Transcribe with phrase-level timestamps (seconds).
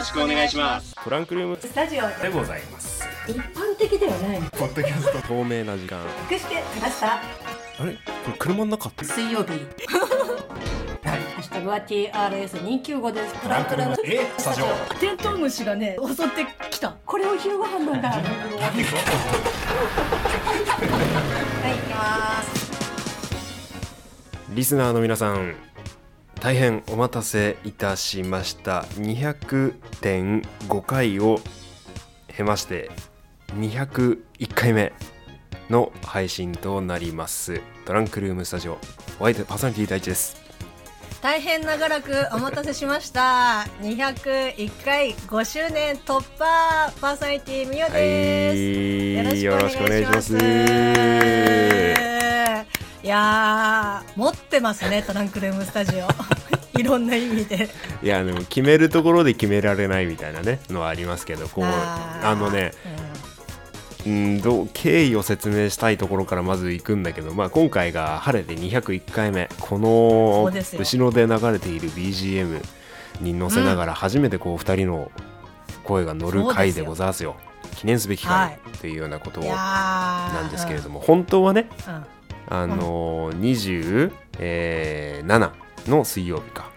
[0.00, 0.94] ろしくお願いします。
[1.04, 3.04] トランクルームスタジオでございます。
[3.28, 4.40] 一般的ではない。
[4.52, 5.28] ポッドキャスト。
[5.28, 6.00] 透明な時間。
[6.30, 7.16] 隠してきました。
[7.16, 7.20] あ
[7.84, 7.92] れ？
[7.92, 8.88] これ車の中？
[8.88, 9.50] って水曜日。
[11.04, 13.34] ハッシュタグは TRS295 です。
[13.42, 13.96] トランクルーム。
[14.04, 14.26] え？
[14.38, 14.66] スタジオ。
[14.98, 16.96] テントウムシがね襲ってきた。
[17.04, 18.08] これを昼ご飯なんだ。
[18.08, 18.28] はい行
[21.86, 22.70] きます。
[24.48, 25.54] リスナーの皆さん
[26.40, 28.82] 大変お待たせいたしました。
[28.96, 31.38] 200.5回を
[32.28, 32.90] 経まして
[33.58, 34.94] 201回目
[35.68, 37.60] の配信となります。
[37.84, 38.78] トランクルームスタジオ
[39.18, 40.40] お相手パーソナリティ第一です。
[41.20, 43.66] 大変長らくお待たせしました。
[43.82, 48.52] 201回5周年突破パーソナリティみよはで
[49.28, 49.42] す、い。
[49.42, 50.32] よろしくお願いします
[53.02, 56.08] いやー持ってますねトランクルームスタジオ。
[56.78, 57.68] いろんな意味で。
[58.02, 72.62] いやでも決めるところで決められないみたいなねのはありますけどこうあのね、うんどう経緯を説明したいところからまず行くんだけど、まあ、今回が晴れて201回目こその後ろで流れている BGM
[73.20, 75.10] に乗せながら初めてこう2人の
[75.84, 77.36] 声が乗る回でございますよ。
[77.76, 78.92] 記念すべき回とい。
[78.94, 80.48] うようなことなー。
[80.48, 81.94] んですけれども、本当はねうん。
[81.94, 82.19] うん
[82.50, 84.10] あのー
[85.30, 85.50] 27
[85.88, 86.70] の水曜日か。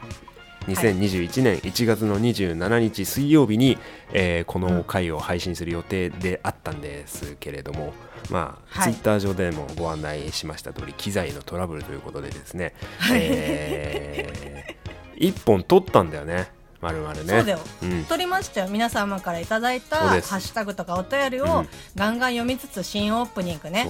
[0.67, 3.77] 2021年1月の27日水曜日に、
[4.13, 7.93] えーこの回を配信する予定であったんですけれども、
[8.29, 8.93] まあ、はい。
[8.93, 12.73] ツイッター上でもご案内しました通り機材のトラブルということでですね、
[13.11, 14.77] え
[15.17, 16.49] 1本撮ったんだよね
[16.83, 17.59] まるまるねそうだよ。
[17.81, 18.05] うん。
[18.05, 18.67] 撮りましたよ。
[18.69, 21.69] 皆様からいただいたハッシュタグとかお便りをうん。
[21.95, 23.87] ガンガン読みつつ新オープニングね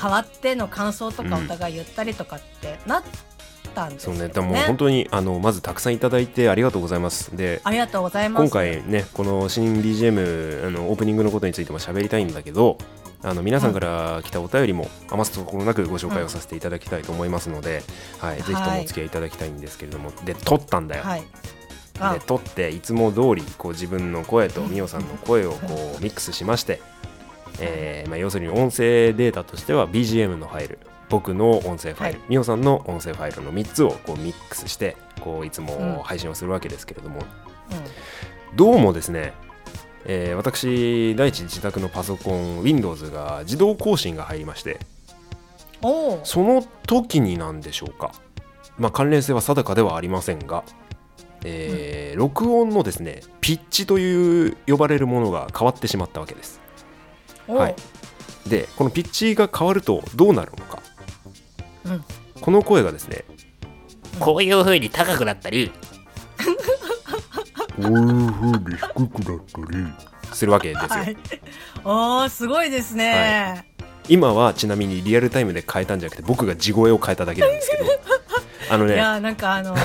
[0.00, 1.44] 変わっての感想とかうん。
[1.44, 3.02] お互い言ったりとかってなっ
[3.74, 4.32] たんですよそうね。
[4.32, 7.36] でも本当にあのまずたくさんいただいてありがとうございます。
[7.36, 8.42] でありがとうございます。
[8.42, 12.78] 今回ねこの新 BGM あのオープニングのことについても喋りたいんだけど
[13.22, 17.82] あの皆さんから来たお便りも余すところなくご紹介をさせていただきたいと思いますので、
[18.18, 18.36] はい。
[18.38, 21.20] ぜひともお付き合いいただきたいんですけれども、で撮ったんだよ、はい。
[21.20, 21.22] あ
[22.00, 26.80] で撮っていつも通りこう自分の声とみおさんの声をこうミックスしまして、
[27.60, 30.78] えーまあ、要するに音声データとしては BGM のファイル
[31.10, 35.64] 僕の音声ファイル、はみおさんの音声ファイルの3つをこうミックスしてこういつうん。
[35.64, 38.56] も配信をするわけですけれども、うん。
[38.56, 39.34] どうもですね、
[40.06, 44.78] えー私第一自宅のパソコン Windows が自動更新が入りまして
[46.24, 48.12] その時になんでしょうか。
[48.78, 50.64] まあ関連性は定かではありませんが、
[51.44, 56.60] えー録音のですねピッチという呼ばれるものが変わってしまったわけです。
[57.48, 57.76] おはい。
[58.48, 60.82] でこのピッチが変わるとどうなるのか。
[61.84, 62.04] うん。
[62.40, 63.24] この声がですね
[64.18, 65.70] こういう風に高くなったり
[67.76, 69.86] こういう風に低くなったり。
[70.32, 71.16] するわけですよ、はい。
[71.84, 73.66] おーすごいですね、
[74.08, 77.84] 今はちなみにリアルタイムで変えたんじゃなくて僕が地声を変えただけなんですけど。
[78.70, 79.78] あのねいやーなんかあのうん。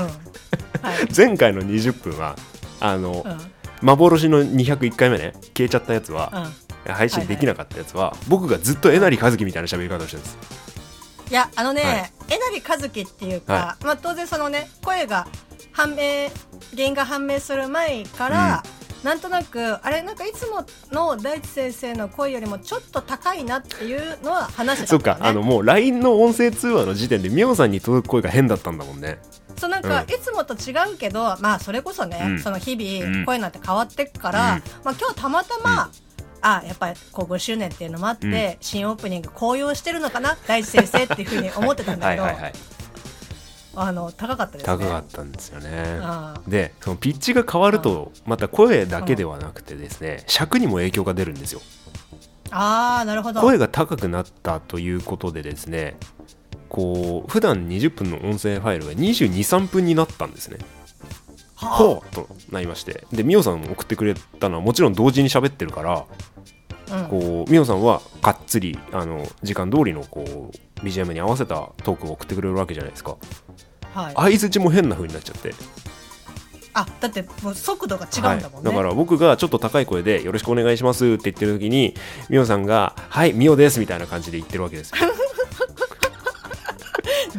[0.00, 0.10] はい
[1.14, 2.36] 前回の20分は
[2.80, 3.38] あの、うん。
[3.80, 6.32] 幻の201回目ね消えちゃったやつは、
[6.86, 6.92] うん。
[6.92, 10.38] 配信できなかったやつは、僕がずっとえなりかずきみたいな喋り方をしてるんです。
[11.30, 12.12] いやあのね、はい。
[12.30, 15.26] えなりかずきっていうか、はまあ、当然そのね声が
[15.72, 16.28] 判明
[16.74, 18.62] 原因が判明する前から、
[19.02, 29.18] なんとなくあれなんかいつもの大地先生の声よりもちょっと高いなっていうのは話してたそっんだよねかあのもう LINE の音声通話の時点でみおさんに届く声が変だったんだもんね。
[29.56, 32.38] そうなんか、うんいつもと違うけどまあそれこそね、うん。
[32.40, 34.62] その日うん々声なんて変わってくから、うん。
[34.84, 35.90] まあ今日たまたま、
[36.40, 38.56] あやっぱりこう5周年っていうのもあって、うん。
[38.60, 42.22] 新オープニング高揚してるのかな大地先生っていうふうに思ってたんだけど。
[42.22, 42.52] はいはいはい
[43.80, 44.78] あの高かったですね。
[44.78, 46.00] 高かったんですよね。
[46.46, 51.60] でそのピッチが変わるとまた声だけではなくてですね尺にも影響が出るんですよ。
[52.50, 53.40] あーなるほど。
[53.40, 55.96] 声が高くなったということでですね
[56.68, 60.58] こう普段20分の音声ファイルが223分になったんですね。
[61.56, 63.04] はほうとなりまして。
[63.12, 66.04] でみおさん送ってくれたのはもちろん同時に喋ってるから
[66.90, 73.12] あ、うん、こうみおさんはがっつりあの時間通りのこう BGM に合わせたトークを送ってくれるわけじゃないですか。
[73.12, 73.20] はい、
[74.14, 75.54] 相づちも変な風になっちゃって。
[76.74, 81.96] あだってもう速度が違うんだもんね、はい、だから僕がちょっと高い声で「よろしくお願いします」って言ってる時に
[82.28, 84.96] みおさんが「はいみおです」みたいな感じで言ってるわけですよ。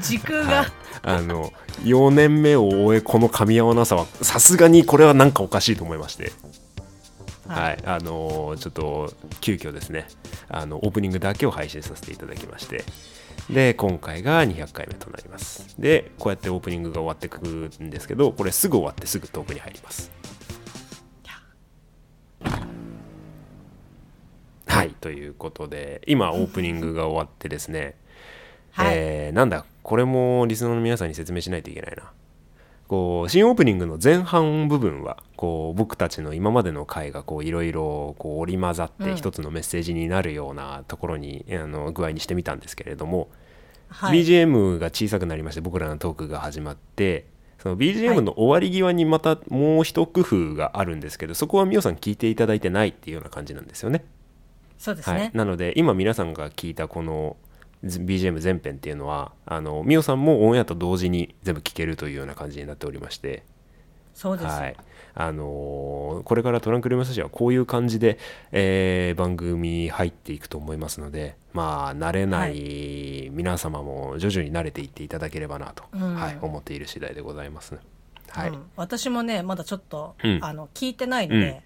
[0.02, 0.68] 時空が、はい、
[1.04, 1.54] あの
[1.84, 6.34] 4年目を終えこの噛み合わなさはさすがにこれはなんかおかしいと思いまして、
[7.48, 7.80] はい。
[7.86, 10.08] あのーちょっと急遽ですね。
[10.50, 12.84] あのオープニングだけを配信させていただきまして
[13.50, 15.76] で、今回が200回目となります。
[15.80, 20.12] で、こうやってオープニングが終わってくるんですけど、これすぐ終わってすぐトークに入ります。
[24.68, 27.96] はい、ということで、今オープニングが終わってですね、
[28.72, 32.12] はい、えー、なんだ、これもリスナーの皆さんに説明しないといけないな。
[32.88, 43.30] こう新オープニングの前半部分はこう僕たちの今までの回がいろいろ織り交ざって一つのメッセージになるようなところに、あの具合にしてみたんですけれども
[43.90, 44.24] はい。
[44.24, 47.28] BGM が小さくなりまして僕らのトークが始まって
[47.58, 48.22] そのは BGM い。
[48.22, 54.06] の終わり際にまたもう一工夫があるんですけどそこはみおさん聞いていただいてないっていうような感じなんですよね。
[54.78, 57.36] そうですね、はい、なので今皆さんが聞いたこの
[57.84, 63.44] BGM 全編っていうのはあのみおさんもオンエアと同時に全部聞けるというような感じになっておりまして、
[64.20, 64.76] そうです、はい。
[65.16, 68.20] あのーこれからトランクルームスタジオはこういう感じで、
[68.52, 76.16] えー番組入っていくと思いますのでまあ慣れない皆様も徐々に慣れていっていただければなと、うん。
[76.16, 77.80] はい、思っている次第でございます。
[78.30, 78.66] はい、うん。
[78.76, 80.40] 私もねまだちょっと、うん。
[80.44, 81.62] あの聞いてないので、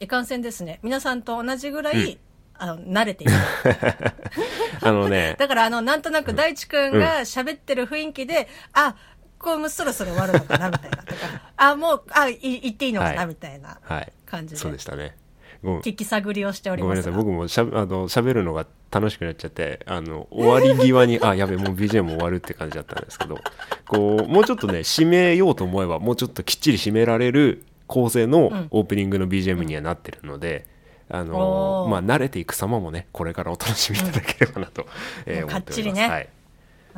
[0.00, 0.80] いかんせんですね。
[0.82, 2.18] 皆さんと同じぐらい、
[2.58, 3.32] あの慣れている。
[4.82, 8.96] あのね だからあのなんとなく大地君が喋ってる雰囲気で、あ
[9.40, 11.12] こうもうそろそろ終わるのかなみたいなとか。
[11.56, 13.26] あもうあい言っていいのかな、はい。
[13.26, 14.12] みたいなはい。
[14.26, 14.60] 感じで。
[14.60, 15.16] そうでしたね。
[15.62, 17.24] 聞き探りをしておりごめんますがなさい。
[17.24, 23.38] 僕もしゃあの喋るのが楽しくなっちゃってあの終わり際にあやべもう BGM 終わるって感じだったんですけど
[23.86, 28.68] こうもうちょっとね締めようと思えばもうちょっときっちり締められる構成のん。
[28.70, 30.66] オープニングの BGM にはなってるので、
[31.10, 31.90] あのおー。
[31.90, 34.86] まあ慣れていく様もねこれからお楽しみいただければなと、
[35.26, 35.74] えーもう思っております。
[35.74, 36.08] かっちりね。
[36.08, 36.28] はい、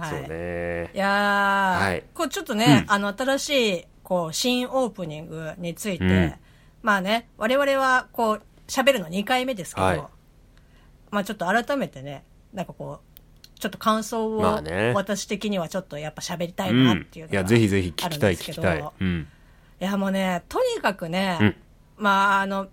[0.03, 0.91] はいそうね。
[0.95, 0.99] い。
[0.99, 2.05] やー、はい。
[2.15, 2.93] こうちょっとね、うん。
[2.93, 6.35] あの新しいこう新オープニングについて、うん。
[6.83, 10.03] まあね我々はこう喋るの2回目ですけど、はい。
[11.11, 13.13] まあちょっと改めてねなんかこう
[13.61, 14.41] ちょっと感想を、
[14.95, 19.29] 私的にはちょっとやっぱ喋りたいうんなっていうのがいやぜひぜひ聞きたいあるんですけど聞きたい、うん、
[19.81, 21.57] いやもうねとにかくね、うん。
[21.97, 22.67] まああの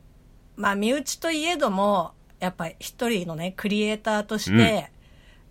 [0.55, 4.91] まあ身内といえどもやっぱ一人のねクリエイターとして、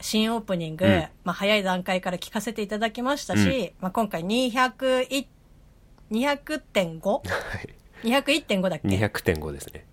[0.00, 1.08] 新オープニング、うん。
[1.24, 5.26] まあ、早い段階から聞かせていただきましたし、まあ、今回200
[6.10, 7.20] 200.5?201.5 は
[8.02, 8.18] い、だ
[8.76, 9.84] っけ？200.5ですね。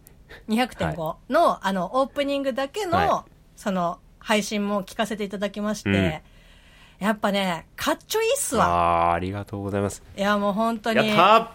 [0.50, 3.26] 200.5の,、あのオープニングだけの,、は
[3.56, 7.06] その配信も聞かせていただきまして、うん。
[7.06, 9.10] やっぱねかっちょいいっすわ。
[9.10, 10.04] あーありがとうございます。
[10.16, 11.08] いやもう本当に。
[11.10, 11.52] やった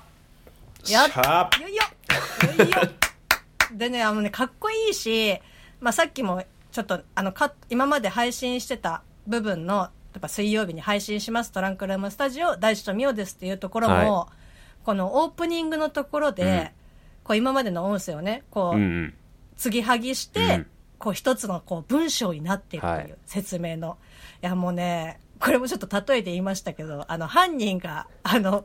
[0.87, 0.93] ー。
[0.93, 1.83] やっしゃーよいよ
[2.59, 2.77] よいよ。
[3.73, 5.39] でねあのねかっこいいし、
[5.81, 6.43] まあ、さっきも
[6.73, 14.29] ちょっとあのか今まで配信してた部分のやっぱ水曜日に配信しますトランクルームスタジオ大地とミオですっていうところも、は
[14.85, 16.69] このオープニングのところで、うん。
[17.23, 19.15] こう今までの音声をねこう、うんうん。
[19.57, 20.67] 継ぎはぎして、うん。
[20.99, 23.07] こう一つのこう文章になっていくとはい。
[23.07, 23.99] いう説明の、
[24.43, 28.65] い、やもうねこれもちょっと例えて言いましたけどあの犯人があの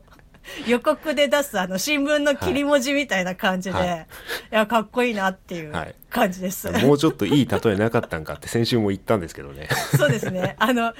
[0.66, 4.06] 予告で出すあの新聞の切り文字みたいな感じで、はい。
[4.52, 5.94] い、やかっこいいなっていうはい。
[6.08, 9.68] 感じです、もうちょっといい例えなかったんかって先週も言ったんですけどね。
[9.96, 10.56] そうですね。
[10.58, 10.94] あの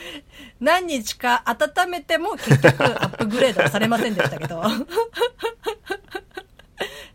[0.60, 4.62] 何日か温めても結局アップグレードはされませんでしたけど。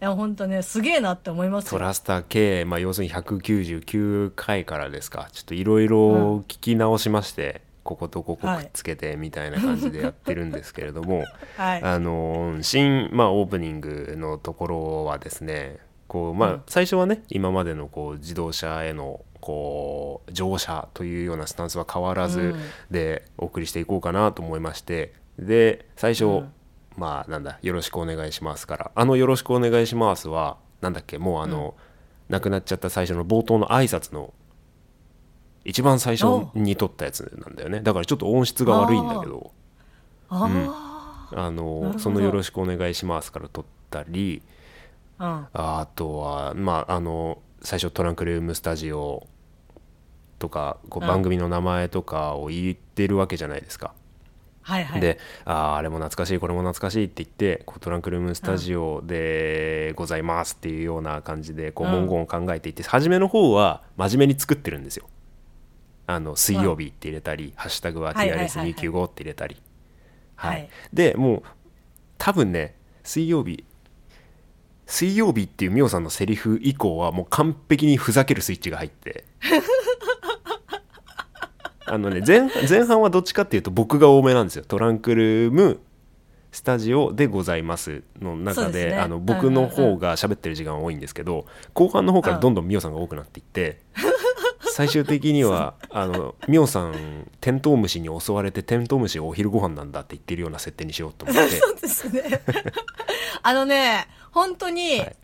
[0.01, 1.71] いや本当ねすげえなって思いますよ。
[1.71, 5.27] トラスター K、まあ、要するに199回からですか。
[5.31, 11.23] ちょっといろいろ聞き直しまして、こことここくっつけてみたいな感じでやってるんですけれども、
[11.57, 11.81] はい。
[11.83, 16.63] あの新、まあ、オープニングのところはですねこう、まあうん。
[16.67, 22.59] 最初はね今までのこう自動車へのこう乗車というようなスタンスは変わらずうん。
[22.91, 26.53] でお送りしていこうかなと思いましてで最初、うん。
[26.97, 31.75] まあなんだ「よろしくお願いします」からあの「よろしくお願いしますは」なんだっけもうあの、
[32.27, 34.33] 亡くなっちゃった最初の冒頭の挨拶の
[35.63, 39.51] 一番最初に撮ったやつなんだよねだからちょっと音質が悪いんだけど。
[40.29, 40.49] ああ
[41.35, 44.41] なるのその「よろしくお願いします」から撮ったり
[45.17, 49.27] あ、うん、あとはまああの最初トランクルームスタジオ
[50.39, 53.93] とかこううん番組の名前とかを言ってるわけじゃないですか。
[54.63, 55.01] はいはい。
[55.01, 65.07] であーあれも懐かしいこれも懐かしいって言ってこうトランクルームスタジオでございますっていうような感じでこううん文言を考えていって、初めの方は真面目に作ってるんですよ。
[66.07, 68.73] あの水曜日って入れたり、ハッシュタグははいはいはいはい。
[68.73, 69.61] TRS295 って入れたり。
[70.35, 70.55] はい。
[70.55, 70.69] はい。
[70.93, 71.43] でもう
[72.17, 73.63] 多分ね水曜日
[74.91, 79.23] 水曜日っていうミオさんのセリフ以降はもう完璧にふざけるスイッチが入って。
[81.87, 84.65] あのね前前半はどっちかっていうと僕が多めなんですよ。
[84.65, 85.79] トランクルーム
[86.51, 88.95] スタジオでございますの中でね。
[88.95, 93.79] あの僕の方が喋ってる時間は多いんですけど、後半の方からどんどんミオさんが多くなっていって、
[94.81, 101.51] 最終的にはあのミオさんテントウムシに襲われてテントウムシがお昼ご飯なんだって言ってるような設定にしようと思って。
[101.57, 102.41] そうですね。
[103.43, 105.15] あのね、本当に、はい。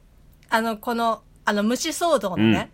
[0.49, 2.69] あの、この、あの、虫騒動のね、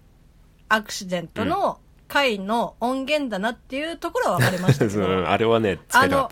[0.68, 6.28] アクシデントの回の音源だなっていうところは分かりましたけど、 うんあれはね使いたかっ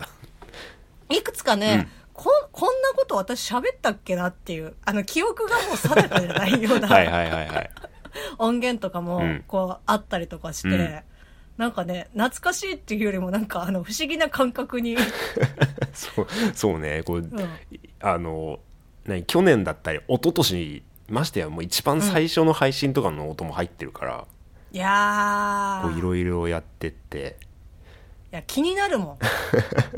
[1.08, 1.14] た。
[1.14, 6.88] いくつかね、ここんなこと私喋ったっけなっていう、あの、記憶がもう定かじゃないような。
[6.88, 7.70] はいはいはいはい
[8.38, 11.00] 音源とかもうん、こう、あったりとかして、うん。
[11.58, 14.96] なんかね、懐かしいっていうよりもなんか、あの、不思議な感覚に、
[15.92, 17.02] そうそうね。
[17.04, 17.30] こう、うん。
[18.00, 18.58] あの
[19.04, 24.24] 何去年だったり一昨年ましてやもう一番最初の配信とかの音も入ってるから、
[24.72, 27.36] いやー、こういろいろやってって。
[28.32, 29.18] いや、気になるも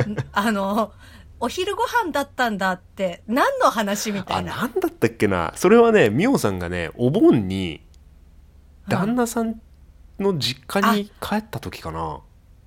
[0.06, 0.10] ん。
[0.10, 0.92] ん あの、
[1.38, 4.56] お昼ご飯だったんだって、何の話みたあいな。
[4.56, 5.52] なんだったっけな。
[5.54, 7.83] それはねミオさんがねお盆に
[8.88, 9.60] 旦那さん
[10.18, 12.20] の実家に帰った時かな、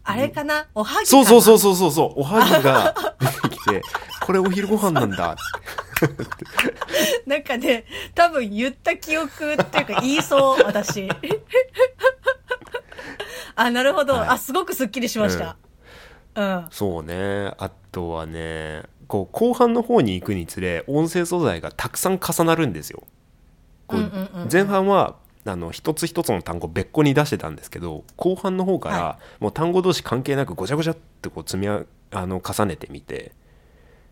[0.04, 0.68] あれかな？
[0.76, 3.82] おはぎそうそうそうそうそうそうおはぎが 出てきて
[4.26, 5.36] これお昼ご飯なんだ。
[7.26, 11.10] なんかね、多分言った記憶っていうか言いそう、私。
[13.56, 14.14] あ、なるほど。
[14.14, 14.30] はい。
[14.30, 15.58] あ、すごくスッキリしました。
[16.36, 16.68] うん。
[16.70, 17.54] そうね。
[17.58, 23.08] あとはねこう後半の方に行くにつれ音声素材がたくさん重なるんですよ。
[24.52, 25.16] 前半は
[25.48, 33.34] あの一つ一つの単語別個に出してたんですけど後半の方から、はもう単語同士関係なくごちゃごちゃってこう積みああの重ねてみて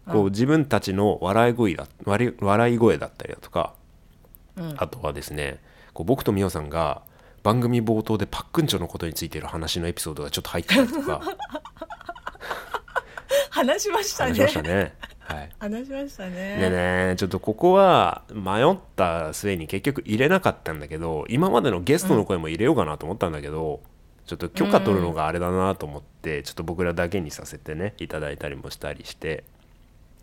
[0.08, 3.74] こう自分たちの笑い声だ笑い笑い声だったりだとか、
[4.56, 5.60] うんあとはですね
[5.94, 7.02] こう僕とみおさんが
[7.44, 11.22] 番組冒頭でパックンチョのことについてる話のエピソードがちょっと入ってたりとか
[13.52, 14.32] 話しましたね。
[14.32, 14.94] 話しましたね。
[15.26, 15.50] はい。
[15.58, 16.58] 話しましたね。
[16.60, 23.82] でねちょっとここは迷った末に結局入れなかったんだけど今までのゲストの声も入れようかなと思ったんだけど、
[24.28, 29.44] ちょっと許可取るのがあれだなと思って、ちょっと僕らだけにさせてねいただいたりもしたりして。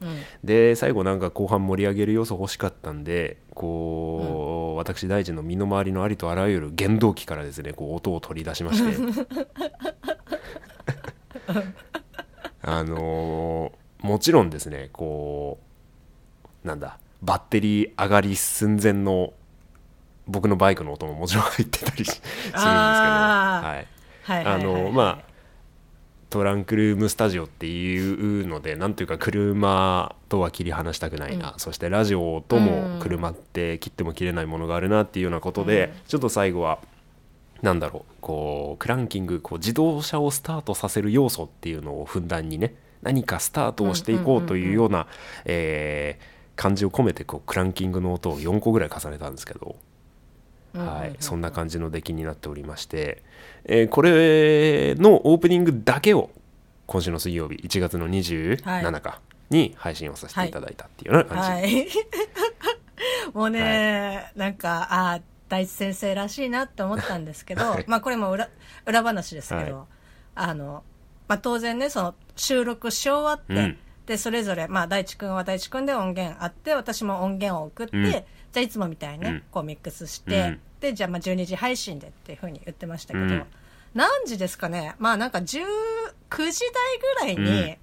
[0.01, 0.19] うん。
[0.45, 8.95] で最後なんか後半盛り上げる要素欲しかったんでこう、私大臣の身の回りのありとあらゆる原動機からですねこう音を取り出しまして。
[12.65, 15.59] あのーもちろんですねこ
[16.65, 19.33] うなんだバッテリー上がり寸前の
[20.27, 23.77] 僕のバイクの音ももちろん入ってたりし するんですけど、は
[24.29, 25.33] い、あのまあ
[26.31, 36.79] トランクルームスタジオっていうのでなんというか車とは切り離したくないな、そしてラジオとも車って切っても切れないものがあるなっていうようなことで、ちょっと最後は
[37.61, 45.07] なんだろうこうクランキングこう自動車をスタートさせる要素っていうのをふんだんにね何かスタートをしていこうというような
[45.45, 49.77] えー感じを込めてこうクランキングの音を4個ぐらい重ねたんですけど。
[50.75, 53.23] はい、そんな感じの出来になっておりまして、
[53.67, 56.31] えーこれのオープニングだけを
[56.87, 61.87] 今週の水曜日1月の27日に配信をさせていただいたっていうような感じ、はい。
[63.35, 67.85] もうね、なんか、ああ、大地先生らしいなって思ったんですけど、はい。
[67.87, 68.49] まあこれも裏、
[68.87, 69.87] 裏話ですけど、はい。
[70.37, 70.83] あの、
[71.29, 73.79] まあ当然ね、その収録し終わって、うん。
[74.07, 78.05] で、それぞれ、まあ大地くんは大地くんで音源あって、私も音源を送って、うん。
[78.11, 78.23] じゃ
[78.57, 79.43] あいつもみたいにね、うん。
[79.51, 80.61] こうミックスして、うん。
[80.81, 83.47] で、じゃあまあ12時配信でっていうふうに言ってましたけど、うん。
[83.95, 85.67] 何時ですかねまあなんか19時台
[86.99, 87.77] ぐらいに、うん。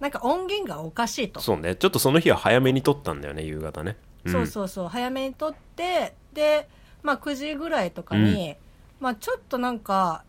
[0.00, 1.40] なんか音源がおかしいと。
[1.40, 1.76] そうね。
[1.76, 3.96] ちょっとその日は早めに撮ったんだよね夕方ね、
[4.26, 4.30] ん。
[4.30, 6.68] そうそうそう早めに撮ってで、
[7.02, 8.56] まあ、9時ぐらいとかに、
[8.98, 10.24] まあ、ちょっとなんか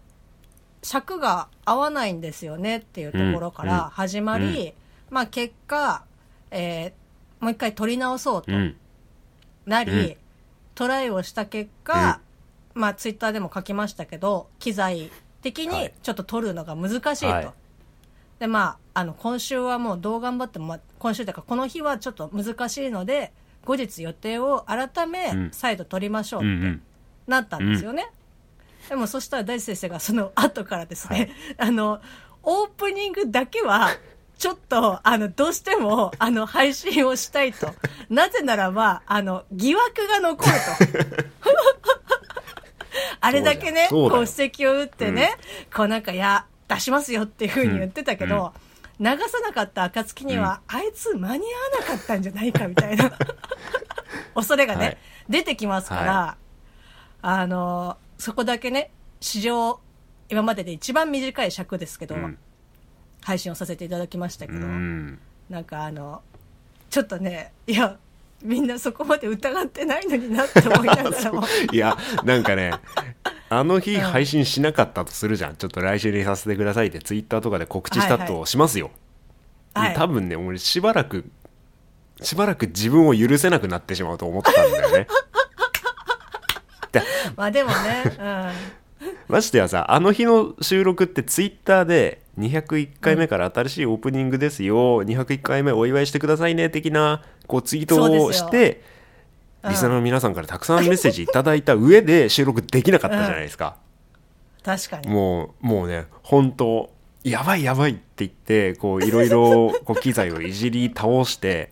[0.81, 4.73] 尺が合わないんですよねっていうところかうんら始まり、
[5.09, 6.03] まあ、結果、
[6.51, 7.01] えー
[7.41, 8.75] もう一回撮り直そうとうん。
[9.65, 10.15] なり、うん。
[10.75, 12.21] トライをした結果、
[12.75, 15.11] まあ、ツイッターでも書きましたけど機材
[15.41, 15.93] 的にはい。
[16.03, 17.31] ちょっと撮るのが難しいと。
[17.31, 17.51] はい。
[18.39, 23.33] でまあ、あの今週はもうどう頑張っても、まあ、今週というかこの日はちょっと難しいので
[23.65, 25.51] 後日予定を改めうん。
[25.51, 26.81] 再度取りましょうってうんうん。
[27.25, 28.07] なったんですよね、
[28.91, 32.01] でもそしたら大地先生がその 後からですね、あの
[32.43, 33.91] オープニングだけは
[34.37, 37.73] ちょっとあのどうしてもあの配信をしたいと。
[38.09, 40.57] なぜならばあの疑惑が残ると。
[43.21, 45.37] あれだけねこう指摘を打ってね、
[45.73, 48.51] こうなんかいや出しますよっていうふうに言ってたけど、
[48.99, 53.09] 流さなかった暁には、あいつ間に合わなかったんじゃないかみたいな。
[54.35, 54.97] 恐れがね、はい。
[55.29, 56.37] 出てきますから、は
[57.21, 59.79] あのそこだけね史上
[60.29, 62.37] 今までで一番短い尺ですけど、うん。
[63.23, 65.17] 配信をさせていただきましたけうど、ん。
[65.49, 66.21] なんかあの
[66.91, 67.97] ちょっとねいや
[68.43, 71.43] みんなそこまで疑ってないのになって思いながらも。
[71.73, 72.73] いやなんかね
[73.49, 74.01] あの日 うん。
[74.01, 75.55] 配信しなかったとするじゃん。
[75.55, 78.91] ちょっと来週にさせてくださいってツイッターとかで告知したはいはとしますよ、
[79.73, 79.95] はい。
[79.95, 81.25] 多分ね俺しばらく
[82.21, 85.07] しばらく自分を許せなくなってしまうと思ったんだよね
[87.35, 87.75] まあでもね、
[89.27, 98.81] ましてやさあの日の収録ってツイッターで201回目から新しいオープニングですよ、201回目お祝いしてくださいね的なこうツイートをして
[99.69, 103.77] リスナーの皆さんからたくさんメッセージいただいた上で収録できなかったじゃないですか、
[104.57, 105.09] うん、確かに。
[105.09, 106.89] もうもうね本当
[107.23, 111.71] やばいやばいって言ってこういろいろこう機材をいじり倒して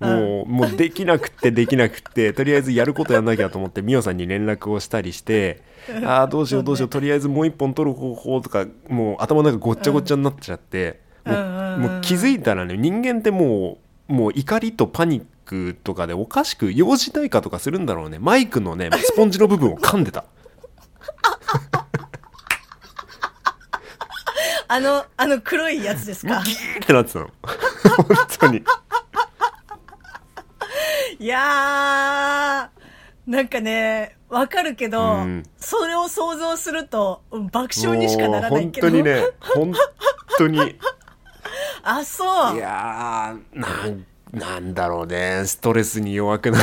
[0.00, 5.62] もうもうできなくってできなくってとりあえずやることやんなきゃと思ってミオさんに連絡をしたりして
[6.04, 18.18] ああどうしようどうしようとりあえずもう一本取る方法とかもう頭の中ごっちゃごっちゃになっちゃって、もうもう気づいたらね人間ってもうもう怒りとパニックとかでおかしく用事ないかとかするんだろうね。
[18.18, 20.24] マイクのねスポンジの部分を噛んでた。
[24.66, 26.42] あの、あの黒いやつですか？
[26.42, 27.30] ギーってなってたの。
[27.96, 28.06] 本
[28.40, 28.62] 当に
[31.18, 35.42] いやー、なんかね、わかるけど、うん。
[35.56, 38.88] それを想像するとうん爆笑にしかならないけど。
[38.88, 39.72] 本当にね本
[40.38, 40.78] 当に。
[41.82, 42.56] あ、そう。
[42.56, 45.44] いやーなんなんだろうね。
[45.46, 46.62] ストレスに弱くなっ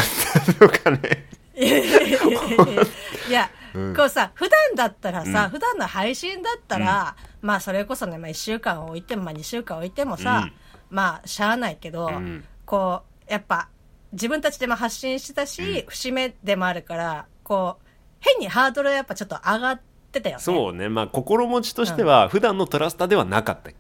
[0.58, 1.28] たのかね。
[1.56, 3.96] いや うん。
[3.96, 5.50] こうさ、普段だったらさ、うん。
[5.52, 10.54] 普段の配信だったら、まあそれこそね、まあ1週間置いても、まあ2週間置いてもさ、うん。
[10.90, 12.44] まあしゃあないけど、ん。
[12.66, 13.70] こう、やっぱ、
[14.14, 17.86] 自分たちでも発信してたし、節目でもあるから、こう、
[18.20, 20.42] 変にハードルがやっぱちょっと上がってたよね。
[20.42, 20.90] そうね。
[20.90, 23.72] まあ心持ちとしては普段のトラスタではなかった。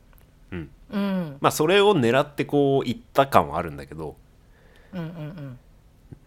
[0.52, 0.70] うん。
[0.92, 1.38] うん。
[1.40, 4.16] まあそれを狙ってこういった感はあるんだけど。
[4.94, 5.60] うんうんうん。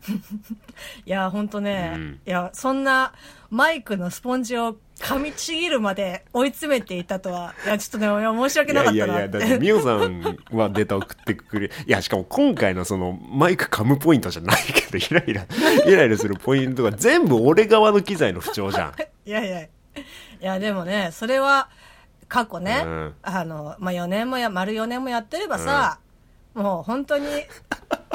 [1.04, 2.20] いや、ほんとね、うん。
[2.26, 3.12] いや、そんな
[3.50, 9.36] マイクのスポンジを噛みちぎるまで追い詰めていたとは、いや、ちょっとね、いや申し訳いやいやいなかったなって。
[9.38, 15.46] やだってミオさんはデータ送ってくれ いやしかも今回のそのマイク噛むポイントじゃないけどイライラ
[15.92, 18.94] イライラするポイントが全部俺側の機材の不調じゃん。
[19.26, 19.68] いやいや、い
[20.40, 21.68] や、でもね、それは、
[22.28, 23.14] 過去ね、うん。
[23.22, 25.98] あの、まあ、4年もや、丸4年もやってればさ、
[26.54, 27.26] もう本当に、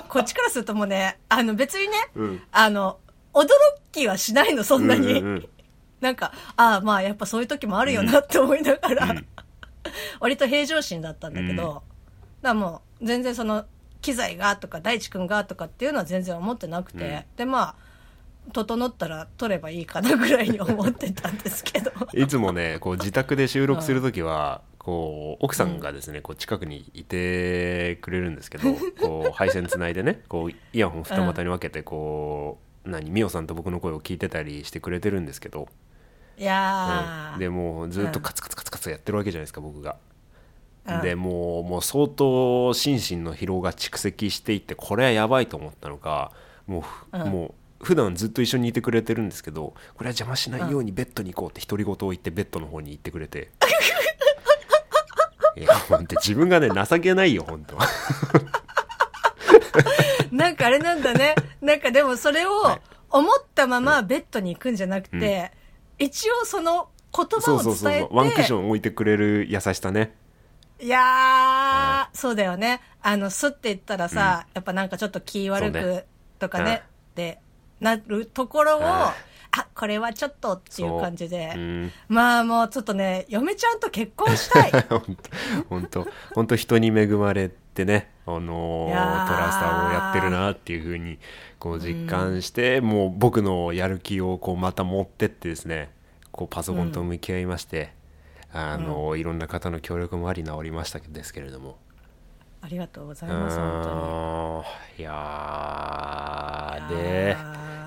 [0.07, 2.41] こっちからするともうね、あの別にね、うん。
[2.51, 2.97] あの、
[3.33, 3.47] 驚
[3.91, 5.13] きはしないの、そんなに。
[5.13, 5.49] うんうんうん
[6.01, 9.25] なんか、ああ、まあやっぱそういう時もあるよなって思いながら、うん。
[10.19, 11.57] 割と平常心だったんだけど、うん。
[11.57, 11.81] だか
[12.41, 13.65] らもう全然その
[14.01, 17.35] 機材がとか大地君がとかっていうのは全然思ってなくて、うん。
[17.37, 17.75] でまあ
[18.53, 21.91] 整ったら撮ればいいかなぐらいに思ってたんですけど。
[22.13, 35.67] いつもねこう自宅で収録する時は、こう奥さんがですねこう近くにいてくれるんですけど、こう配線つないでねこうイヤホン二股に分けてこう、何ミオさんと僕の声を聞いてたりしてくれてるんですけど、
[36.39, 37.39] いやー、うん。
[37.39, 39.97] でもうずっとカツカツカツカツやってるわけじゃないですか僕が。
[40.87, 41.01] うん。
[41.01, 46.31] でもうもう相当心身の疲労が蓄積していってこれはやばいと思ったのか
[46.65, 47.27] もうふ、うん。
[47.29, 53.51] もう普段ずっと一緒にいてくれてるんですけどこれは邪魔しないようにベッドに行こうって独り言を言ってベッドの方に行ってくれて。
[55.57, 57.77] いや本当自分がね情けないよ本当
[60.31, 61.35] なんかあれなんだね。
[61.61, 62.81] なんかでもそれをはい。
[63.11, 65.51] 思ったままベッドに行くんじゃなくて、
[65.99, 68.17] 一応その言葉そうそうそうを伝えてそう。
[68.17, 70.15] ワンクッション置いてくれる優しさね。
[70.81, 72.81] いやー、そうだよね。
[73.01, 76.05] あの、すって言ったらさ、やっぱなんかちょっと気悪く
[76.39, 77.39] とかね、って
[77.81, 79.13] なるところを、は
[79.51, 81.91] あ、これはちょっとっていう感じで、うん。
[82.07, 84.71] まあもうちょっとね、嫁ちゃんと結婚したい。
[84.89, 91.19] 本当本当本当人に恵まれてねあのトラスターをやってるなっていう風に
[91.57, 95.91] こう実感して、もう僕のやる気をこうまた持ってってですね
[96.31, 97.93] こうパソコンと向き合いまして、
[98.53, 101.77] あのーいろんな方の協力もあり治りましたですけれども。
[102.61, 103.57] ありがとうござういます、
[104.99, 106.87] いや。
[106.89, 107.37] で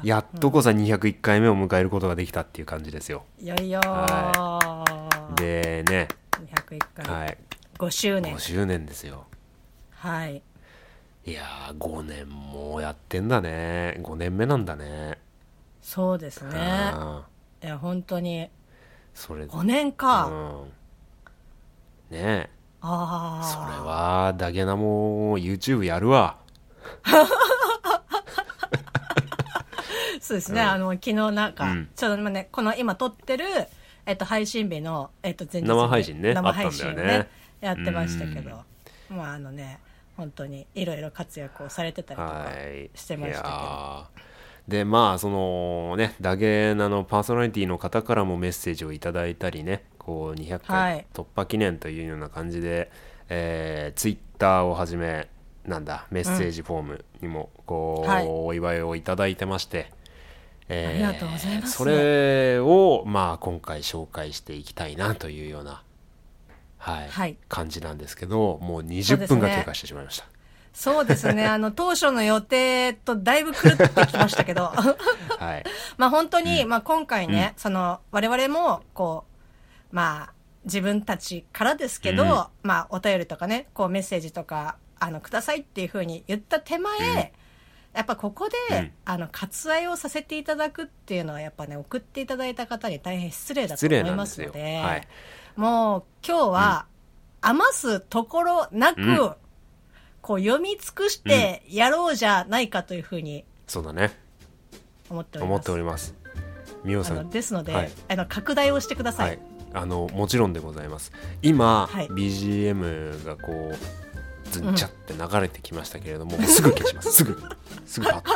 [0.03, 3.25] やっとこそ201回目を迎えることができたっていう感じですよ。
[3.39, 6.09] いよいよはー、でね、
[6.55, 7.39] 201回、はい、
[7.79, 8.39] 5周年5。
[8.39, 9.27] 周年ですよ。
[10.03, 10.43] はい。
[11.25, 14.01] いやー5年もやってんだね。
[14.03, 15.19] 5年目なんだね。
[15.81, 16.51] そうですね。
[16.57, 17.25] あ
[17.63, 18.49] いや、本当に、ー
[19.15, 20.27] それ5年か。
[20.27, 22.17] うん。
[22.17, 22.19] ね。
[22.19, 23.47] えああ。
[23.47, 26.39] それはダゲナも YouTube やるわ。
[30.21, 31.89] そうですね、あの、昨日なんか、うん。
[31.95, 33.45] ちょうど今ね、この今撮ってる、
[34.07, 36.35] えっと、配信日の、えっと、前日に生配信ね。
[36.35, 37.29] 生配信をあったんだよね。
[37.61, 38.65] やってましたけど、
[39.09, 39.79] まあ、あのね、
[40.17, 42.91] 本当にいろいろ活躍をされてたりとかはい。
[42.95, 44.05] してましたけど、いやー。
[44.69, 51.03] でまあそのねダゲナのパーソナリティの方からもメッセージをいただいたりねこう200は回い。
[51.13, 52.91] 突破記念というような感じで、
[53.29, 55.29] えー、ツイッターをはじめ
[55.67, 58.27] なんだメッセージフォームにもこう、はい。
[58.29, 59.93] お祝いをいただいてまして、
[60.69, 61.73] えーありがとうございます。
[61.79, 65.83] それをまあ今回紹介していきたいなというような
[66.83, 67.37] はい、はい。
[67.49, 69.27] 感じなんですけどもうそう20ですね。
[69.29, 70.27] 分が経過してしまいました、
[70.73, 71.47] そうですね。
[71.47, 74.65] あの、当初の予定とだいぶ狂ってきましたけど。
[75.39, 75.65] はい。
[75.97, 79.25] まあ本当に、まあ今回ね、その、我々も、こ
[79.93, 80.33] う、まあ、
[80.65, 82.69] 自分たちからですけど、うん。
[82.69, 87.33] まあお便りとかね、こうメッセージとか、あの、くださいっていうふうに言った手前、
[87.93, 88.93] やっぱここで、うん。
[89.05, 95.09] あの、割愛をさせていただくっていうのは、やっぱね、送っていただいた方に大変失礼だと思いますので、はい
[95.57, 96.87] もう今日は、
[97.41, 99.35] 余すところなく、うん。
[100.23, 104.17] こう読み尽くしてやろうじゃないかというふうにそうだね。
[105.11, 105.73] 思っており思ってます。
[105.73, 106.15] おります。
[106.85, 107.29] みおさん。
[107.29, 107.91] ですので、はい。
[108.09, 109.29] あの拡大をしてください。
[109.31, 109.39] はい、
[109.75, 111.13] あのもちろんでございます。
[111.43, 112.07] 今、はい。
[112.09, 117.11] BGM がこうズンチャって流れてきましたけれども、もうすぐ消します。
[117.13, 117.43] すぐ。
[117.85, 118.31] すぐパッと。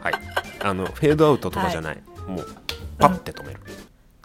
[0.00, 0.14] はい。
[0.60, 2.46] あのフェードアウトとかじゃない、もう
[2.98, 3.60] パッて止める、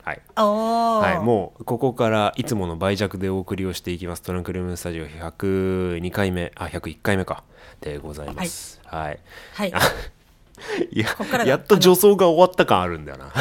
[0.04, 0.22] はい。
[0.36, 4.22] はい、もうここからいつもの倍弱でお送りをしていきます。
[4.22, 7.44] トランクルームスタジオ102回目あ101回目か
[7.82, 8.82] でございます。
[8.86, 9.20] はい、
[9.54, 9.74] はい。
[10.92, 13.32] い、やこっからだやっと助走が終わった感あるんだよな。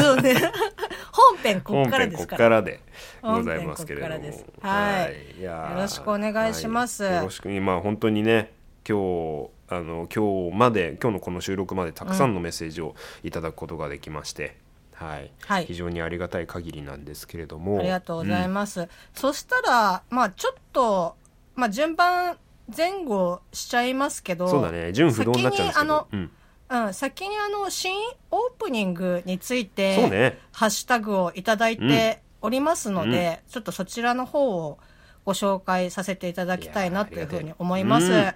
[0.00, 0.34] そうね。
[1.12, 2.36] 本編こっからですか。
[2.36, 2.80] かららで
[3.22, 4.14] ございますけれども。
[4.60, 5.40] はい。
[5.40, 5.42] い。
[5.42, 7.04] やーよろしくお願いします。
[7.04, 7.16] はい。
[7.16, 7.48] よろしく。
[7.48, 8.52] まあ本当にね
[8.88, 14.56] 今日あの今日まで今日のこの収録までたくさんのメッセージをいただくことができまして、
[14.98, 15.66] はい、はい。
[15.66, 17.78] 非常にありがたい限りなんですけれども。
[17.78, 18.88] ありがとうございます。
[19.14, 21.16] そしたら、まあちょっと、
[21.54, 22.36] まあ順番
[22.76, 24.92] 前後しちゃいますけど、そうだね。
[24.92, 26.08] 純不動になっちゃうんですけど。
[26.10, 26.30] 先にうん
[26.70, 27.94] あの、うん、先にあの、新
[28.30, 30.38] オープニングについて、そうね。
[30.52, 34.78] ハッシュタグをいただいておりますので、ちょっとそちらの方を
[35.24, 38.34] ご紹介させていただきたいなというふうに思います。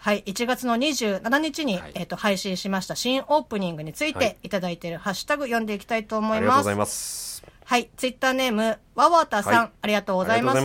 [0.00, 6.76] はい、1月の27日に、はいえっ、と、配信しました新オープニングについはいていただいているハッシュタグ読んでいきたいと思いますありがとうござい。
[6.76, 10.60] ますはい、ツイッターネーム、わわたさん、はいありがとうございます。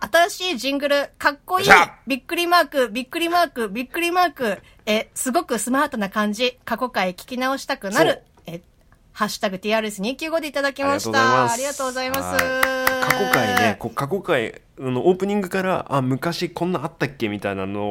[0.00, 1.66] 新しいジングル、かっこいい
[2.06, 4.62] びっくりマーク、びっくりマーク、びっくりマーク。
[4.86, 6.58] え、すごくスマートな感じ。
[6.64, 8.22] 過去回聞き直したくなる。
[9.14, 11.52] え、ハッシュタグ TRS295 でいただきました。
[11.52, 12.44] ありがとうございます。
[12.44, 12.84] はい。
[13.04, 17.84] 過去回ね過去回あのオープニングからあ昔こんなあったっけみたいなの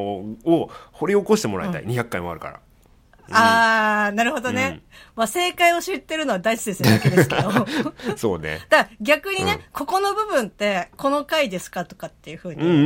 [0.44, 2.60] を掘り起こしてもらいたい、200回もあるから。
[3.30, 4.64] あー、なるほどね。
[4.64, 4.82] うん。
[5.16, 7.50] まあ、正解を知ってるのは大地先生だけですけど。
[8.16, 8.60] そうね。
[8.68, 9.60] ら逆にね、うん。
[9.72, 12.78] ここの部分って、この回ですかとかっていうふうに、うんうんう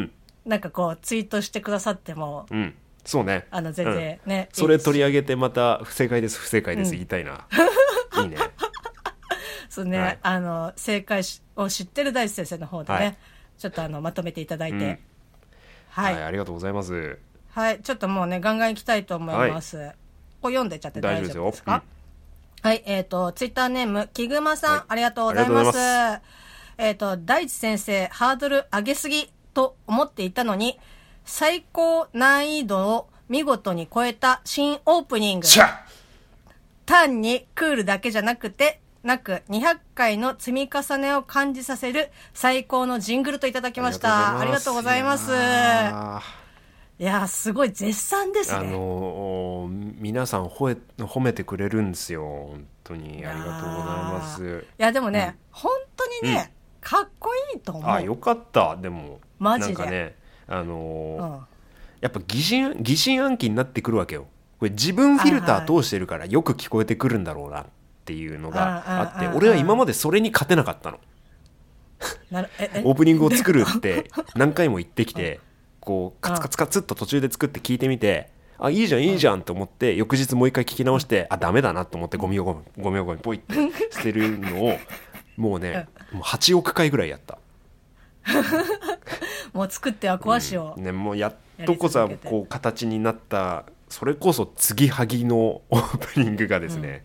[0.00, 0.12] ん
[0.44, 2.58] なんかこう、ツイートしてくださっても、うん。
[2.58, 2.74] うん
[3.06, 3.46] そうね。
[3.52, 4.48] あの、全然ね。
[4.52, 7.46] それ取り上上げてまた不正解です不正解です、言いたいな
[8.22, 8.36] いいね。
[9.68, 10.18] そうね、はい。
[10.22, 13.16] あの、正解しを知ってる大地先生の方でね、はい。
[13.58, 14.98] ちょっとあの、まとめていただいて、うん。
[15.90, 17.18] は、はい、はい、ありがとうございます。
[17.82, 19.92] ちょっともうね、ガンガン行きたいと思います。
[20.42, 21.82] こう読んでっちゃって大大丈夫ですよ丈夫ですか
[22.62, 24.84] はい、えっ、と、ツイッターネーム、きぐまさん、はい。
[24.88, 25.78] ありがとうございます。
[26.78, 30.78] えっ、と、大地先生、ハードル上げすぎと思っていたのに、
[31.24, 35.46] 最高難易度を見事に超えた新オープニング。
[36.86, 44.38] 単にクールだけじゃなくて、なく200回の積み重ねを感じさせる最高のジングルといただきました。
[44.38, 45.30] ありがとうございます。
[46.98, 48.70] いやすごい絶賛ですーあね。
[48.70, 52.22] のー皆さん褒め褒めてくれるんですよ。
[52.22, 53.24] 本当に。
[53.26, 54.64] ありがとうございます。
[54.78, 57.90] いや、でもね、本当にね、かっこいいと思う。
[57.90, 58.76] あよかった。
[58.76, 59.74] でもマジで。
[59.74, 60.14] なんかね
[60.48, 61.46] あのーうん。
[62.00, 64.26] やっぱ疑心疑心暗鬼になってくるわけよ
[64.58, 67.66] これ自分フィルター通してるからよく聞こえてくるんだろうなっ
[68.04, 70.98] ていうのがあってうんうんうん俺は今までそれに勝てなかったの。
[72.84, 75.40] オープニングを作るって 何回も言ってきて
[75.80, 83.54] こうカツカツカツっと途中で作って聞いてみてあいいじゃんいいじゃんと思って翌日もう一回聞き直してあダメだなと思ってゴミをゴミゴミをゴミポイって
[83.90, 84.78] 捨てるのを
[85.36, 87.38] もうねもう8億回ぐらいやった。
[89.52, 90.74] もう作っては壊しを。
[90.76, 97.04] ね、もうやっとこそこう形になったそれこそ継ぎはぎの オープニングがですね、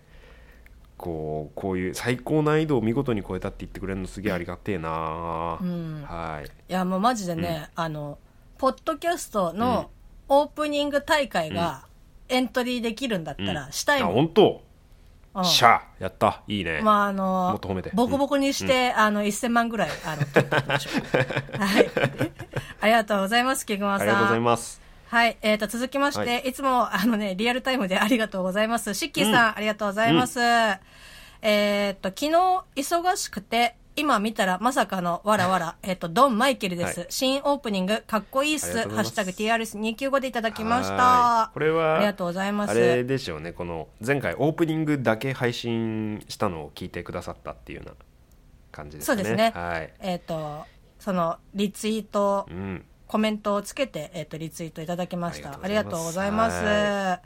[0.98, 6.04] こうこういう最高難易度を見事に超えたって言ってくれるのすげえありがてえな、ん。
[6.04, 6.46] はい。
[6.46, 8.18] いや、もうマジでね、あの、
[8.58, 9.90] ポッドキャストの
[10.28, 11.86] オープニング大会が
[12.30, 14.14] エントリーできるんだったら、したいあもん。
[14.14, 14.64] 本当、
[15.34, 15.46] うん。
[15.46, 16.44] しゃやった。
[16.48, 17.92] いいね、まあ、あのもっと褒めて。
[17.94, 20.22] ボコボコにして、あの、1000万ぐらい、あの。
[21.66, 21.90] はい。
[22.80, 24.08] ありがとうございます、キグマさん。
[24.08, 25.38] ありがとうございますはい。
[25.42, 28.94] えー、と、続きまして、、はいつも、あのね、リアルタイムでありがとうございます。
[28.94, 30.40] シッキーさん、ありがとうございます。
[30.40, 37.00] えー、と、昨日、忙しくて、今見たらまさかのわらわら、えっと、ドン・マイケルです。
[37.02, 38.88] はい新オープニング、かっこいいっす。
[38.88, 41.52] ハッシュタグ TRS295 でいただきましはた。
[41.52, 42.72] いこれはありがとうございます。
[42.72, 47.96] あれでしょうねこの前回オープニングだけ配信したのを聞いてくださったっていうような
[48.72, 50.64] 感じですねそうですねはいえっ、と、
[50.98, 55.50] その、リツイート、うんコメントをつけて、えっ、と、リツイートいただきました。
[55.50, 56.60] あありがとうございます。
[56.60, 56.64] す。
[56.64, 57.20] は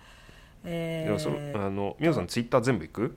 [0.64, 3.16] えでもそのー、あの皆さんツイッター全部いく？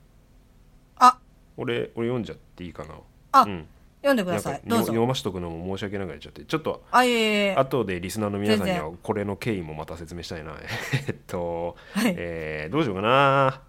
[0.97, 1.19] あ、
[1.57, 2.97] 俺俺読んじゃっていいかな。
[3.33, 3.45] あ。
[3.45, 3.67] うん、
[4.03, 4.61] 読んでください。
[4.67, 4.85] どうぞ。
[4.89, 6.85] 読ましとくのも申し訳なくなっちゃってちょっと。
[6.91, 7.55] あ、いえいえいえ。
[7.57, 10.55] 後でリスナーの皆さんには全これの経緯もまた説明したいな。
[11.09, 13.63] えっと、はいえーどうしようかな。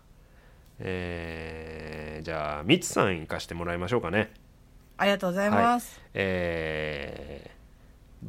[0.80, 4.34] えーじゃあミツさん行かしてもらいましょうかね。
[4.98, 6.02] ありがとうございます。
[6.14, 7.59] えー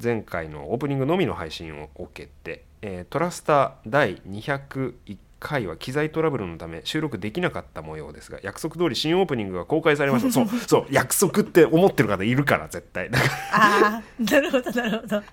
[0.00, 10.30] 前回のオープニングのみの配信を受けて、えートラスター第201回は機材トラブルのため収録できなかった模様ですが約束通り新オープニングが公開されました。
[10.30, 13.10] そう そう約束って思ってる方いるから絶対。
[13.10, 15.16] だからああ、なるほど、なるほど。
[15.16, 15.24] はい。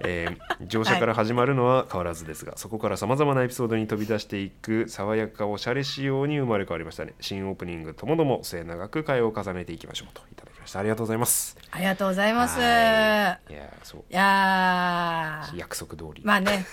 [0.00, 7.14] えー乗車から始まるのは変わらずですが、そこからさまざまなエピソードに飛び出していく爽やかおしゃれ仕様に生まれ変わりましたね。
[7.20, 10.80] 新オープニングともども末永く会を重ねていきましょうといただきました。
[10.80, 11.56] ありがとうございます。
[11.70, 12.58] ありがとうございます。
[12.58, 12.66] はい。
[12.66, 15.56] いやいやそうー。
[15.56, 16.66] 約束通り、まあね。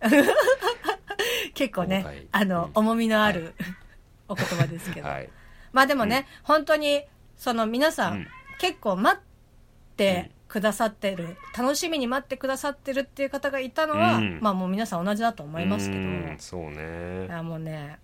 [1.54, 2.70] 結構ねあの、うん。
[2.74, 3.54] 重みのある、
[4.28, 5.08] お言葉ですけど。
[5.08, 5.28] はい。
[5.72, 7.04] まあでもね、本当に、
[7.36, 8.28] その皆さん、うん。
[8.58, 14.38] 結構待ってくださってる、楽しみに待ってくださってるっていう方がいたのは、うん。
[14.40, 17.26] まあもう皆さん同じだと思いますけど、うんそうね。
[17.26, 17.98] いやもうね、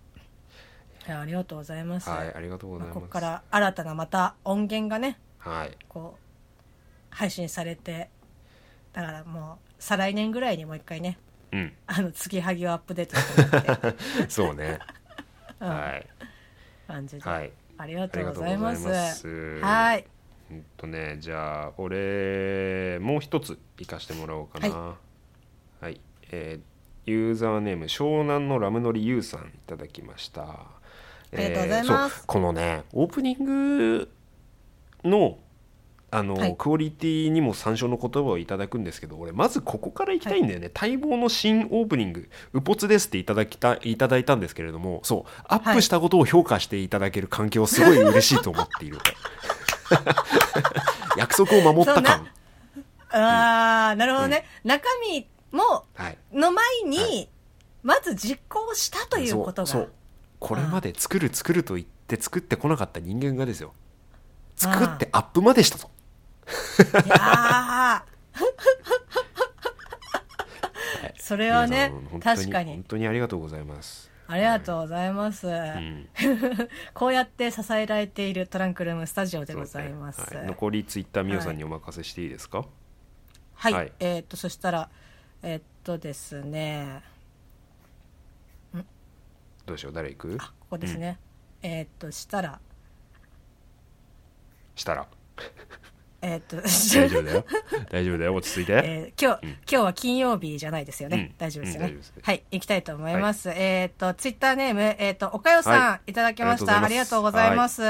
[1.07, 2.09] ありがとうございます。
[2.09, 2.95] はいありがとうございます。
[2.95, 5.77] まあここから新たなまた音源がね、はい。
[5.87, 8.09] こう、配信されて、
[8.93, 11.17] だからもう、再来年ぐらいにもう一回ね、
[11.51, 11.73] うん。
[11.87, 14.79] あの、継ぎはぎをアップデート そうね。
[15.59, 15.67] うん。
[15.67, 16.07] はい。
[16.87, 17.29] 感じで。
[17.29, 17.51] はい。
[17.77, 19.59] ありがとうございます。
[19.61, 20.05] はい。
[20.51, 24.95] うんとねじゃあ俺もう一つ行かしてもらおうかな。
[25.81, 25.99] はい、
[26.31, 26.75] えー
[27.07, 30.41] ユーザーネーム湘南のラムノリユウさんいただきました。
[30.41, 30.57] あ
[31.33, 32.25] りがとうございます。
[32.25, 34.11] このねオープニング
[35.03, 35.37] の
[36.11, 36.55] あの、はい。
[36.57, 48.99] クオリティにも参照の言葉をいただくんですけど俺まずここから行きたいんだよね、待望の新オープニング「ウポツです」っていただきたいただいたんですけれどもそうアップしたことを評価していただける環境をすごい嬉しいと思っている。
[51.17, 52.27] 約束を守った感。
[53.11, 54.45] ああ、なるほどね。
[54.63, 56.17] 中身も、はい。
[56.33, 57.27] の前に、は
[57.83, 59.67] まず実行したということが。
[59.67, 59.91] そう
[60.39, 63.73] これまで作る作ると言って作ってこなかった人間がですよ。
[64.55, 65.89] 作ってアップまでしたと
[67.05, 68.15] いやー。
[71.19, 72.73] それはね確かに。
[72.73, 74.11] 本当にありがとうございます。
[74.27, 76.09] ありがとうございます、うん。
[76.93, 80.33] こうやって支えられているトランクルームスタジオでございます。
[80.33, 80.39] ね。
[80.39, 80.47] はい。
[80.47, 82.65] 残りツイッターみおさんにお任せしていいですか、
[83.53, 83.91] はい、はい。
[83.99, 84.89] えーっとそしたら
[85.43, 87.03] えーっとですね。
[89.65, 89.93] どうしよう？
[89.93, 90.37] 誰行く？
[90.39, 91.19] あここですね、
[91.63, 92.59] えーっとしたら。
[94.75, 95.07] したら
[96.21, 97.45] えーっと大丈夫だよ
[97.91, 101.17] 大丈夫だよ落ち着いて、えー今日、今日は金曜日じゃないですよね。
[101.17, 101.89] うん大丈夫ですよね。
[101.89, 103.49] うんはい、行きたいと思います。
[103.49, 106.79] えっ、と、ツイッターネーム、えっ、と、おかよさん、、はいただきました。
[106.79, 107.83] あありがとうございます。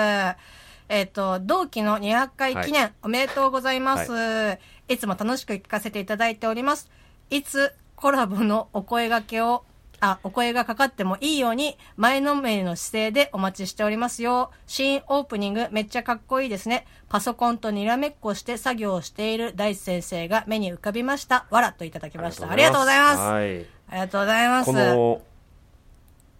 [0.87, 4.97] えっ、と、同期の200回記念、おめでとうございます、い。
[4.97, 6.89] つも楽しく聞かせていただいております。
[7.29, 9.63] いつコラボのお声掛けを
[9.99, 14.51] あ、お声がかかってもいいように、前のめりの姿勢でお待ちしておりますよ。
[14.67, 16.85] 新オープニングめっちゃかっこいいですね。
[17.09, 21.45] パソコンとにらめっこして作業をしている大地先生が目に浮かびました。
[21.49, 22.49] わらといただきました。
[22.49, 23.19] ありがとうございます。
[23.19, 24.65] はい、ありがとうございます。
[24.65, 25.21] この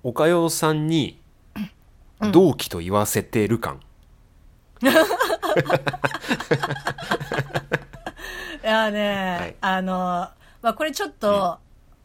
[0.03, 1.19] おかよさんに
[2.31, 3.81] 同期と言わせてる感、
[4.85, 4.87] い
[8.67, 9.93] やね、はいあの、
[10.61, 11.57] まあ、これちょっと、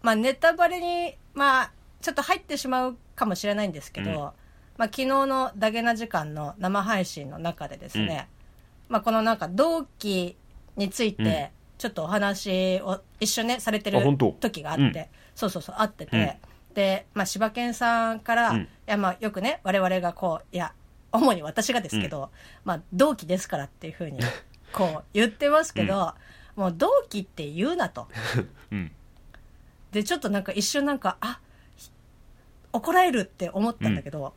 [0.02, 4.16] まあ、ネタバレに、まあ、ちょっと入ってしまうかもしれないんですけど、うん。
[4.16, 4.32] ま
[4.78, 8.28] あ、昨日のダゲな時間の生配信の中でですね、
[8.88, 10.36] まあ、このなんか同期
[10.76, 11.24] についうん。
[11.24, 14.00] て、ちょっとお話を一緒ね、されてる
[14.40, 14.94] 時があって、うん。
[15.34, 16.38] そうそうそう、あってて、
[16.74, 18.60] で、まあ、柴犬さんから、うん。
[18.62, 20.72] いや、まあ、よくね、我々がこう、いや、
[21.12, 22.30] 主に私がですけど、
[22.64, 24.20] まあ、同期ですからっていうふうに、
[24.72, 26.14] こう、言ってますけど、
[26.56, 28.08] もう同期って言うなと。
[28.70, 28.92] うん
[29.92, 31.40] で、ちょっとなんか一瞬なんか、あ、
[31.76, 31.90] ひ
[32.72, 34.35] 怒られるって思ったんだけど、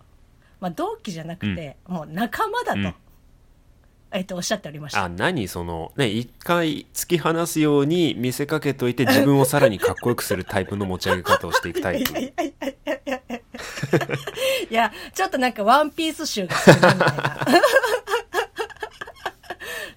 [0.59, 2.95] まあ、同期じゃなくて、もう仲間だと、うん。
[4.15, 5.05] えっと、おっしゃっておりました。
[5.05, 12.31] あ何そのね一回突き放すように見せかけといて自分をさらにかっこよくするタイプの持ち上げ方をしていくタイプい
[14.69, 17.39] やちょっとなんかワンピース集が好きなみたいな。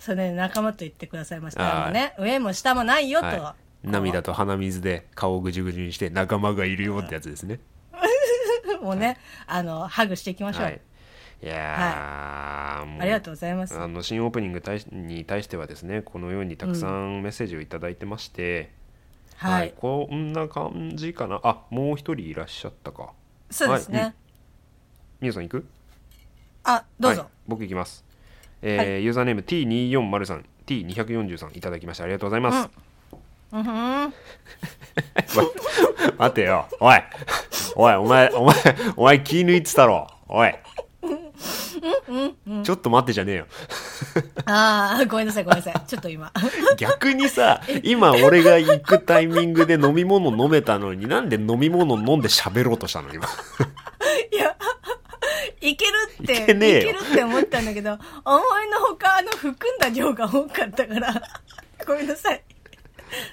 [0.00, 1.90] それで仲間と言ってくださいました。
[1.90, 3.42] ね上も下もないよと、はい、
[3.86, 7.60] 涙と鼻水で顔をぐじゅぐじゅにして仲間がいるよってやつですね。
[8.82, 10.80] もうねあのハグしていきましょう、はい。
[11.42, 13.78] いやー、もうありがとうございます。
[13.78, 18.72] あの新オープニングに対してはですねこのようにたくさんメッセージをいただいてまして、
[19.36, 21.40] はい、こんな感じかな。
[21.42, 23.12] あもう一人いらっしゃったか。
[23.50, 24.06] そうですね、は
[25.22, 25.32] いうん。
[25.32, 25.66] さん行く？
[26.66, 28.04] あどうぞ、はい、僕行きます、
[28.60, 32.85] えーユーザーネーム T240 T243 いただきましたありがとうございます、うん
[33.50, 34.14] ふん。
[36.18, 36.66] 待てよ。
[36.80, 37.02] おい。
[37.76, 38.54] おいお前お前
[38.96, 40.08] お前気抜いてたろ。
[40.28, 40.54] おい。
[42.64, 43.46] ちょっと待ってじゃねえよ。
[44.46, 45.74] ああごめんなさいごめんなさい。
[45.86, 46.32] ちょっと今。
[46.76, 53.26] 逆にさ今俺が行くタイミングで飲み物飲めたのになんで飲み物飲んで喋ろうとしたの今？
[54.32, 54.56] いや
[55.60, 56.78] いけるっていけねえよ。
[56.78, 58.00] いけるって思ったんだけど思い
[58.70, 61.22] のほかあの含んだ量が多かったから。
[61.86, 62.42] ごめんなさい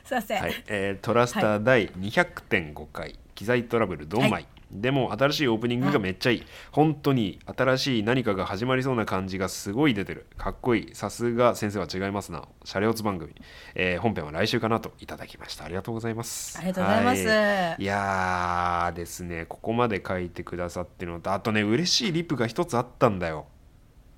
[0.03, 4.47] すいません、はい、えートラスター第200.5回、機材トラブルドンマイ、はい。
[4.71, 10.25] でも新しいオープニングがめっちゃいい、本当に新しい何かが始まりそうな感じがすごい出てる。
[10.37, 10.95] かっこいい。
[10.95, 12.47] さすが先生は違いますな。
[12.63, 13.35] シャレオツ番組、
[13.75, 15.65] えー本編は来週かなといただきました。
[15.65, 16.57] ありがとうございます。
[16.57, 17.27] ありがとうございます。
[17.27, 17.83] はい。
[17.83, 19.45] いやーですね。
[19.45, 23.45] ここまで書いてくださってるのとあとね嬉しいリプが一つあったんだよ。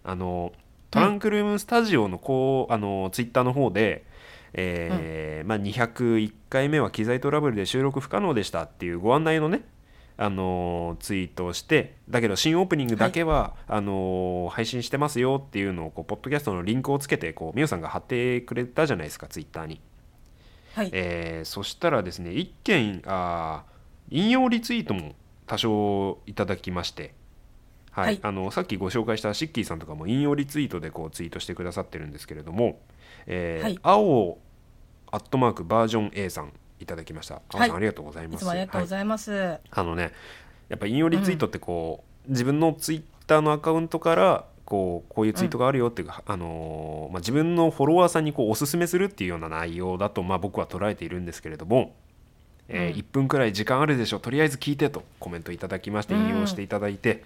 [0.06, 0.54] あの
[0.92, 4.06] トランクルームスタジオのこうあのツイッターの方で、
[4.58, 9.66] えーまあ、201回目は機材トラブルで収録不可能でしたっていうご案内のね
[10.18, 19.82] あのツイートをしてだけど新オープニングだけは、あの配信してますよっていうのをこうポッドキャストのリンクをつけてこうみおさんが貼ってくれたじゃないですかツイッターに。
[20.74, 23.76] はい、えーそしたらですね一件あー
[24.10, 25.16] 引用リツイートも
[25.48, 27.14] 多少いただきまして、
[27.92, 28.06] はい。
[28.06, 28.20] はい。
[28.22, 32.80] あのさっきご紹介したシッキーさんとかも引用リツイートでこうツイートしてくださってるんですけれども、
[33.26, 33.80] えーはい。
[33.84, 34.38] 青
[35.12, 37.42] アットマークバージョン A さんいただきました。
[37.50, 37.72] はい。
[37.72, 38.50] ありがとうございます。
[38.50, 40.12] ありがとうございます、あのね
[40.70, 51.96] やっぱ引用リツイートってこう、自分のツイッターのアカウントからこうこういうツイートがあるよっていうか、あのーまあ、自分のフォロワーさんにこうおすすめするっていうような内容だと、まあ、僕は捉えているんですけれども、
[52.68, 53.00] えーうん。
[53.00, 56.22] 1分くらい時間あるでしょとりあえず聞いてとコメントいただきましてうん。
[56.22, 57.24] 引用していただいて、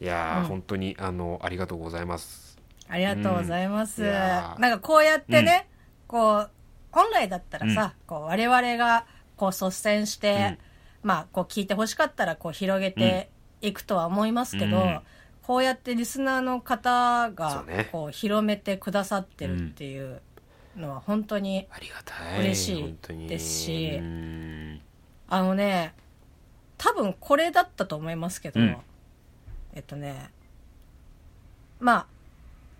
[0.00, 0.46] いやー、うん。
[0.46, 2.58] 本当にあのありがとうございます。
[2.88, 5.68] ありがとうございます、なんかこうやってね、
[6.08, 6.50] こう
[6.92, 10.58] 本来だったらさ、こう我々がこう率先して、
[11.02, 15.00] まあこう聞いてほしかったらこう広げていくとは思いますけど、うん。
[15.42, 20.20] こうやってリスナーの方そがこう広めてくださってるっていう
[20.76, 21.66] のは本当に
[22.38, 24.80] 嬉しいですしうん。
[25.28, 25.94] あのね
[26.78, 28.76] 多分これだったと思いますけど、うん。
[29.74, 30.30] えっとね
[31.80, 32.06] まあ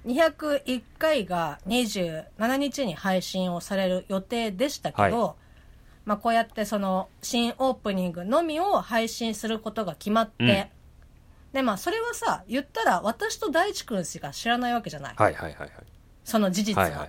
[0.07, 5.35] 201回が27日に配信をされる予定でしたけど、は
[6.05, 10.69] まあ、こうやってその新オープニングのみを配信することが決まって、うん。
[11.53, 15.71] でまあそれはさ言ったら私と大地君しか知らないわけじゃない、はいはいはいはい。
[16.25, 17.09] その事実は,、はいはいはい。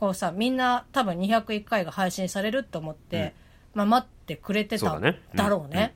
[0.00, 3.34] こうさみんな多分201回が配信されると思って、
[3.74, 5.20] まあ、待ってくれてただね。
[5.30, 5.36] うん。
[5.36, 5.94] だろうね。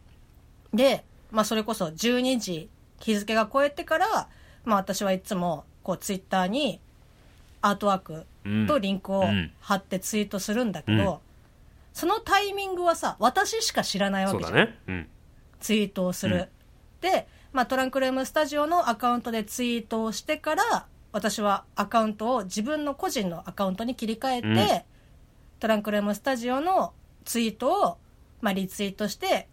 [0.72, 4.28] で、まあ、それこそ12時日付が超えてから、
[4.64, 6.80] まあ、私はいつもこうツイッターに
[7.62, 8.26] アートワーク
[8.66, 9.50] とリンクをうん。
[9.58, 11.18] 貼ってツイートするんだけど、うん。
[11.94, 14.78] そのタイミングはさ私しか知らないわけじゃん、だね。
[14.86, 15.08] うん。
[15.60, 16.36] ツイートをする。
[16.36, 16.46] うん。
[17.00, 24.66] で、まあ、トランクルームスタジオのアカウントでツイートをしてから私はアカウントを自分の個人のアカウントに切り替えて、うん。
[25.60, 26.92] トランクルームスタジオの
[27.24, 27.96] ツイートを、
[28.42, 29.48] まあ、リツイートして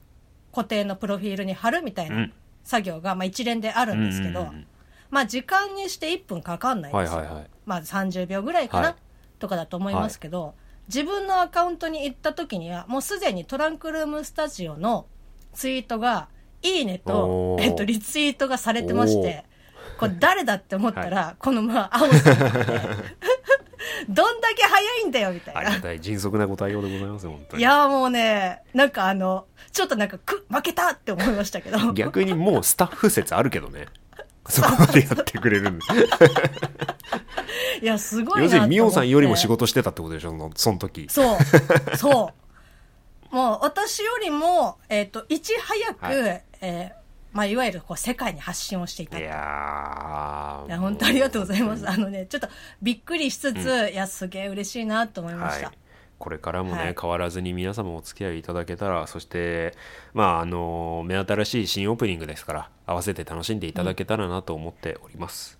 [0.51, 2.33] 固定のプロフィールに貼るみたいうなん。
[2.65, 4.67] 作業が、まあ、一連であるんですけど、うんうんうん
[5.15, 7.45] まあ、時間にして1分かかんないんですよ、はいはいはい。
[7.65, 8.95] まあ、30秒ぐらいかな、はい。
[9.39, 10.55] とかだと思いますけど、
[10.89, 15.07] 自分のアカウントに行った時にはもうすでにトランクルームスタジオの
[15.53, 16.27] ツイートが
[16.61, 19.45] 「いいねと」えっと、リツイートがされてまして
[19.97, 22.45] これ誰だって思ったら、このまあ青さんで
[24.09, 25.61] どんだけ早いんだよみたいな。
[25.61, 25.81] ありが。
[25.81, 27.61] たい迅速なご対応でございますよ本当に。
[27.61, 31.93] いやーもうねなんかあのちょっとなんかく負けたって思いましたけど。
[31.93, 33.85] 逆にもうスタッフ説あるけどね
[34.47, 35.85] そこまでやってくれるんで
[37.81, 40.29] いやすごいな要するにミオと思ってさんよりも仕事してたってことでしょ？
[40.29, 41.07] そのその時。
[41.09, 41.37] そう、
[41.97, 42.33] そ
[43.31, 43.35] う。
[43.35, 46.43] もう私よりも、えっ、と、いち早く、はい。
[46.61, 49.17] えーまあ、いわゆるこう世界に発信をしていた。
[49.17, 49.29] いいや、
[50.69, 51.85] やー本当ありがとうございます。
[51.89, 52.47] あのね、ちょっと
[52.81, 55.67] びっくりしつつ、いや、すげえ嬉しいなと思いました。
[55.67, 55.77] はい、
[56.17, 56.95] これからもね、はい。
[56.99, 59.73] 変わらずに皆様お付き合いいただけたらそして
[60.13, 65.59] まああの目新しい新オープニングですから合わせて楽しんでいただけたらなと思っております、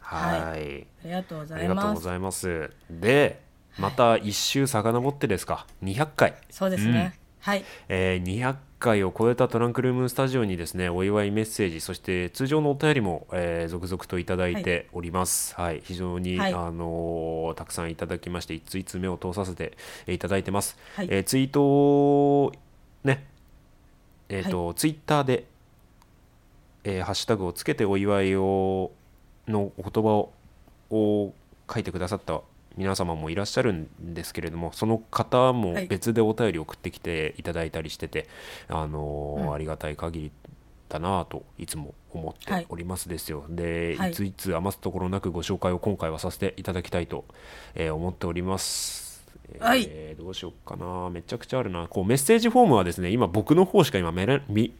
[0.00, 2.70] はい、ありがとうござありがとういますございます。
[2.90, 3.44] で
[3.78, 6.34] また一周遡ってですか？200回。
[6.50, 7.64] そうですね、はい。
[7.90, 15.82] えー200回を超えたトランクルームスタジオにですねお祝いメッセージそして通常のお便りも、えー続々といただいております、はい。
[15.84, 16.54] 非常に、はい。
[16.54, 19.76] あのーたくさんいただきまして一通一通目を通させて
[20.06, 21.08] えーいただいてます、はい。
[21.10, 22.52] えーツイートを
[23.04, 23.26] ね
[24.30, 25.44] えっ、と、ツイッターで、
[26.84, 28.90] えーハッシュタグをつけてお祝いを
[29.46, 30.32] のお言葉を
[30.90, 31.34] を
[31.72, 32.40] 書いてくださった
[32.76, 35.86] 皆様もいらっしゃるんですけれどもその方もはい。
[35.86, 38.28] 別でお便り送ってきていただいたりしてて、
[38.68, 39.52] あのーうん。
[39.52, 40.32] ありがたい限り
[40.88, 44.10] だなぁといつも思っておりますですよ、で、はい。
[44.10, 47.24] い、ついつ余すところなくご紹介を今回はさせていただきたいと、
[47.74, 51.10] えー思っております、えーはいどうしようかな。
[51.10, 51.88] めちゃくちゃあるな。
[51.88, 54.74] こうメッセージフォームはですね今僕の方しか今見れ見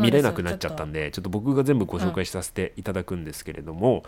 [0.00, 4.02] 見れなくなっちゃったんでちょっと僕が全部ご紹介させていただくんですけれども、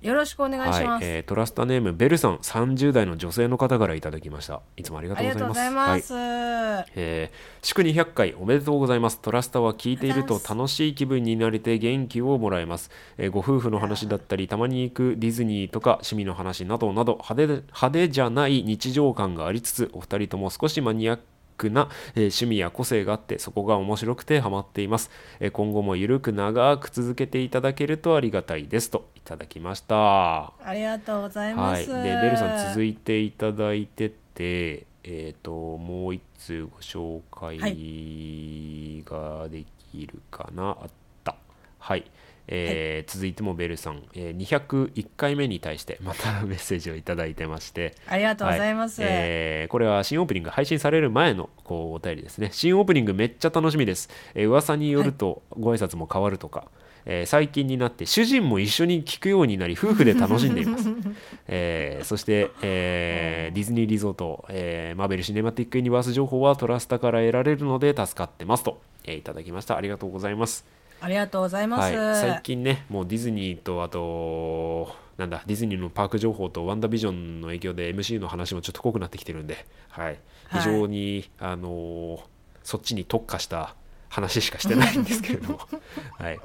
[0.00, 4.62] よろしくお願いします、はいえートラスタネームベルさん30代の女性の方からいただきました。
[4.76, 5.54] いつもありがとうございます。
[5.54, 6.92] ざいます、はい。
[6.94, 9.18] えー祝200回おめでとうございます。
[9.20, 21.22] トラスタは聞いていると楽しい気分になれて元気をもらえます、えーご夫婦の話だったりたまに行くディズニーとか趣味の話などなど派手で派手じゃない日常感がありつつお二人とも少しマニアック
[21.70, 28.90] な、えー趣味や個性があってそこが面白くてハマっています、えー今後もゆるく長く続けていただけるとありがたいです。
[28.90, 30.52] といただきました。
[30.64, 37.58] ありがとうございまはい、す、でベルさん続いていただいてて、えっ、ともう一通ご紹介
[39.04, 40.90] ができるかな、あっ
[41.24, 41.36] た。
[41.78, 42.10] はい、
[42.48, 47.94] えー続いてもベルさん、えー201回目に対してまたメッセージをいただいてまして。
[48.06, 49.10] ありがとうございます、はい。
[49.12, 52.48] えーこれは新オープニング配信される前のこうお便りですね。
[52.52, 56.64] 新オープニングめっちゃ楽しみです、えー噂によるとご挨拶も変わるとか、
[57.04, 60.88] えー最近になって主人も一緒に聞くようになり夫婦で楽しんでいます、
[61.48, 69.76] えーそして、えーディズニーリゾート、えーマーベル・シネマティック・ユニバース情報はトラスタから得られるので助かってますと、えーいただきました。
[69.76, 70.66] ありがとうございます
[71.00, 80.18] ありがとうございます、はい、最近ねもうディズニーとあとなんだディズニーのパーク情報とワンダービジョンの影響で MC の話もちょっと濃くなってきてるんで、はい、
[80.52, 82.20] 非常に、あのー
[82.68, 83.74] そっちに特化した
[84.10, 85.60] 話しかしてないんですけれども、
[86.18, 86.38] はい、い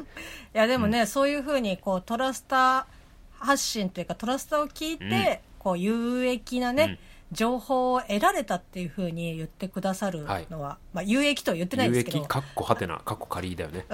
[0.53, 2.87] やでもね、そういうふうにこうトラスタ
[3.33, 5.09] 発信というかトラスタを聞いて、う
[5.49, 5.53] ん。
[5.63, 6.99] こう有益なね、
[7.33, 13.85] 情報を得られたっていうふうに言ってくださるのは、まあ有益とは言ってないですけど益かっこはてなかっこ仮だよね。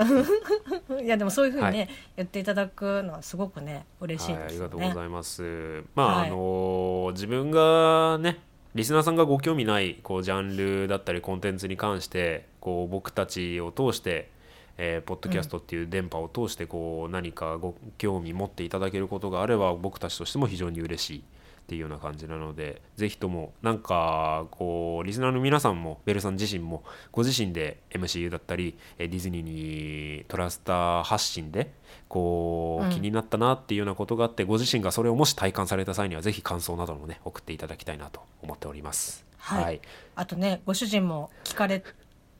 [1.03, 4.93] いやでもそういうふうにね、はい言っていただくのはすごくね嬉しいはい、あですよりがとうごね。
[4.93, 5.83] ざいます。
[5.95, 8.39] まあ、はいあのー自分がね、
[8.75, 14.29] リスナーさんがご興味ないこうジャンルだったりコンテンツに関して、こう僕たちを通して、
[14.77, 21.23] えーポッドキャストっていう電波を通してこう何かご興味持っていただけることがあれば僕たちとしても非常に嬉しい
[21.69, 31.71] っていうような感じなのでぜひともなんかこうリスナーの皆さんもベルさん自身もご自身で MCU だったりえーディズニーにトラスター発信で
[32.07, 39.25] こう、うん気になったなっていうようなことがあってご自身がそれをもし体感された際にはぜひ感想などもね送っていただきたいなと思っております。
[39.37, 39.79] はい
[40.15, 41.83] あとねご主人も聞かれ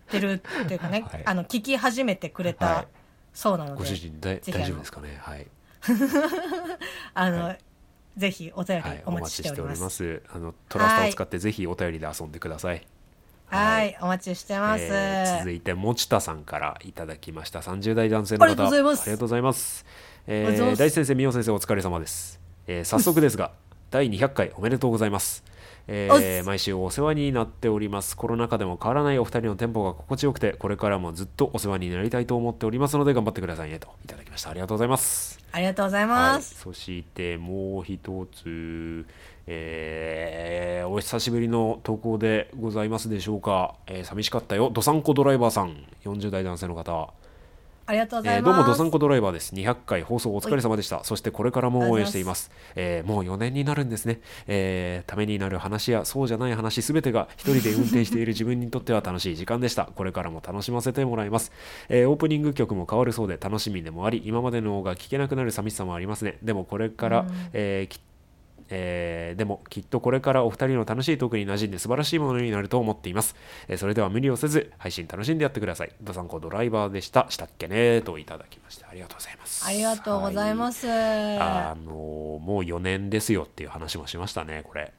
[0.09, 2.87] てるっていうかね、 はいあの聞き始めてくれはいた
[3.31, 5.19] そうなので、ご主人大丈夫ですかね？
[5.21, 5.45] はい。
[7.13, 7.57] あの、は
[8.19, 9.81] ぜひお便りはい、お待ちしております。
[9.81, 10.21] ます。
[10.29, 12.85] あのトラスタを使ってぜひお便りで遊んでください。
[13.45, 14.83] はい、お待ちしてます。
[14.83, 19.85] えー続いて持田さんからいただきました30代男性の方ありがとうございますありがとうございます、
[20.27, 23.51] え大地先生美桜先生お疲れ様です、えー早速ですが
[23.89, 25.43] 第200回おめでとうございます
[25.87, 28.15] えー毎週お世話になっております。
[28.15, 34.49] コロナ禍でも変わらないお二人のテンポが心地よくてこれからもずっとお世話になりたいと思っておりますので頑張ってくださいねといただきました。
[34.49, 35.39] ありがとうございます。
[35.51, 36.59] ありがとうございはい、ます。
[36.59, 39.05] そしてもう一つ、
[39.47, 44.69] えーお久しぶりの投稿でございますでしょうか、えー寂しかったよ。
[44.71, 45.75] どさんこドライバーさん。
[46.03, 47.13] 40代男性の方
[47.89, 48.55] ありがとうござえーいます。
[48.55, 49.55] どうもどさんこドライバーです。
[49.55, 51.03] 200回放送お疲れ様でした。
[51.03, 52.51] そしてこれからも応援しています。
[52.75, 59.85] えーもう4年になるんですね、えーためになる話やそうじゃない話すべてが一人で運転している自分にとっては楽しい時間でした。
[59.85, 61.51] これからも楽しませてもらいます、
[61.89, 67.99] えーオープニング曲も変わるそうで楽しみでもあり今までのが聴けなくなる寂しさもありますねでもこれから、えーき
[68.69, 73.35] えーでもきっとこれからお二人の楽しいトークに馴染んで素晴らしいものになると思っています、
[73.67, 75.91] えーそれでは無理をせず配信楽しんでやってください。
[76.01, 77.27] ドサンコドライバーでした。
[77.29, 78.85] したっけねといただきまして。
[78.89, 79.65] ありがとうございます。
[79.65, 80.87] ありがとうございます。
[80.89, 84.93] あのーもう4年ですよっていう話もしましたねこれ。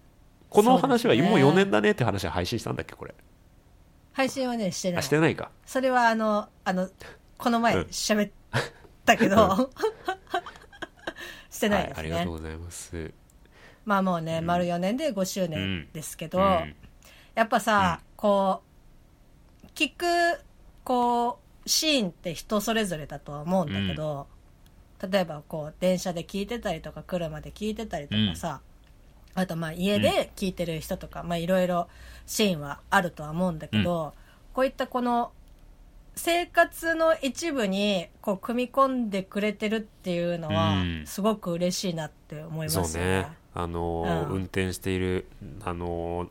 [0.48, 3.14] この話はもう4年だねって話は配信したんだっけこれ。
[4.12, 4.98] 配信はね、してない。
[4.98, 5.50] あしてないか。
[5.64, 6.88] それはあの、あの、
[7.38, 7.82] この前うん。
[7.84, 8.30] 喋っ
[9.04, 9.70] たけど、
[11.50, 13.12] してないですね、はい、ありがとうございます
[13.84, 16.74] まあもうね、丸4年で5周年ですけど、うん。
[17.34, 18.62] やっぱさ、こ
[19.64, 20.04] う聞く
[20.84, 24.26] こうシーンって人それぞれだとは思うんだけど、
[25.10, 28.60] 例えばこう電車で聞いてたりとか車で聞いてたりとかさ、
[29.34, 31.88] あとまあ家で聞いてる人とか、まあいろいろ
[32.26, 34.12] シーンはあるとは思うんだけど、
[34.52, 35.32] こういったこの
[36.16, 41.06] 生活の一部にこう組み込んでくれてるっていうのはうん。
[41.06, 44.36] すごく嬉しいなって思いますよそうねあのーうん。
[44.36, 45.26] 運転している
[45.64, 46.28] あのー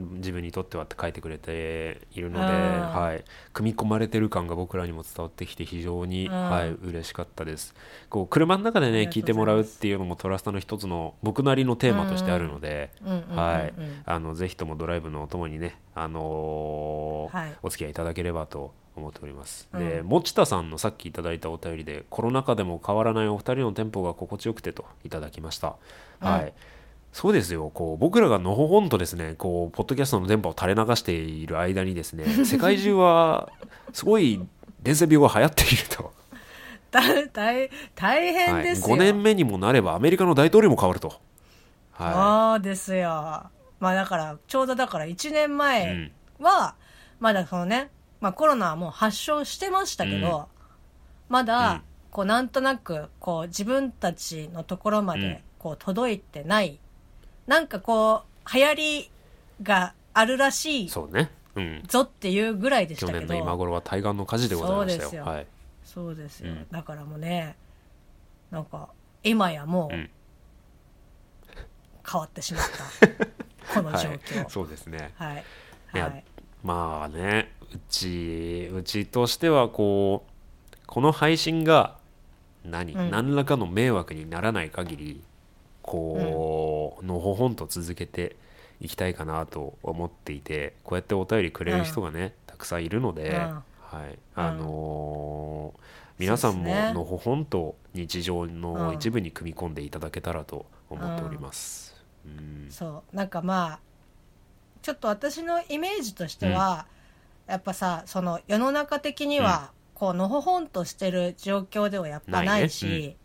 [0.00, 2.50] 自分にとってはって書いてくれているので、うん。
[2.92, 6.32] はい、組み込まれてる感が僕らにも伝わってきて非常に、うん。
[6.32, 7.74] はい、嬉しかったです。
[8.08, 9.24] こう車の中でねありがとうございます。
[9.24, 13.36] 聞いてもらうっていうのもトラスタの一つの僕なりのテーマとしてあるので、うんうんうんうん。
[13.36, 13.74] はい、
[14.04, 17.56] あのぜひともドライブのお供にね、あのーはい。
[17.64, 19.80] お付き合いいただければと思っております、うん。
[19.80, 25.76] で持田さんのさっきいただいたお便りでコロナ禍でも変わらないお二人のテンポが心地よくてといただきました、
[26.20, 26.52] うんはい。
[27.12, 27.70] そうですよ。
[27.72, 33.50] こう僕らがのほほんとですねこうポッドキャストの電波を垂れ流している間にですね 世界中は
[33.92, 34.40] すごい
[34.82, 36.12] 伝染病が流行っていると、
[36.92, 41.14] 大大大変ですよ、5年目にもなればアメリカの大統領も変わると。
[41.92, 43.10] はそうですよ。
[43.80, 46.12] まあだからちょうどだから1年い、前うん。
[46.44, 46.74] は、
[47.18, 47.90] まだそのね、
[48.20, 50.48] まあ、コロナはもう発症してましたけど、
[51.28, 51.82] まだ、うん。
[52.10, 55.20] こうなんとなくこう自分たちのところまうん。
[55.20, 56.78] でこう届いてない、
[57.46, 59.10] なんかこう流行り
[59.62, 63.18] があるらしいそうね、うん、ぞっていうぐらいでしたけど。
[63.20, 65.08] 去年の今頃は対岸の火事でございましたよ。
[65.08, 65.24] そうですよ。
[65.24, 65.46] はい。
[65.84, 66.66] そうですよ、うん。
[66.70, 67.56] だからもうね
[68.50, 68.88] なんか
[69.22, 70.10] 今やもううん。
[72.10, 72.64] 変わってしまっ
[73.68, 74.46] た、 このは状況。
[74.46, 75.12] い、そうですね。
[75.16, 75.44] はい。
[75.94, 76.24] いやはい。
[76.62, 81.96] まあねうちうちとしてはこうこの配信が
[82.64, 83.10] 何、うん。
[83.10, 85.22] 何らかの迷惑にならない限り
[85.82, 88.36] こう、のほほんと続けて
[88.80, 93.36] いきたいかなと思っていてこうやってお便りくれる人がね、たくさんいるので、うん。
[93.36, 93.62] は
[94.06, 94.18] い。
[94.34, 95.80] あのー
[96.18, 101.94] 皆さんものほほんと日常の一部に組み込んでいただけたらと思っております。
[102.26, 102.66] うん。
[102.70, 103.16] そう。
[103.16, 103.80] なんかまあ
[104.82, 106.86] ちょっと私のイメージとしては、
[107.48, 113.16] やっぱさその世の中的には、こうのほほんとしてる状況ではやっぱないしないね。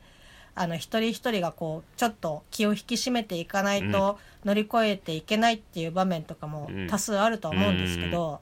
[0.56, 6.88] あの一人一人がこうちょっと気を引き締めていかないと乗り越えていけないっていう場面とかもうん。
[6.88, 8.42] 多数あると思うんですけど、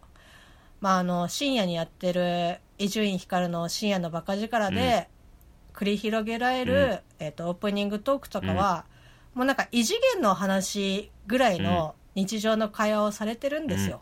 [0.81, 5.09] まああの深夜にやってる伊集院光の深夜のバカ力で
[5.73, 8.85] 繰り広げられる、えっとオープニングトークとかは、
[9.33, 14.01] もうなんか異次元の話ぐらいの日常の会話をされてるんですよ。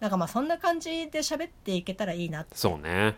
[0.00, 2.56] なんかまあそんな感じで喋っていけたらいいなって。
[2.56, 3.16] そうね、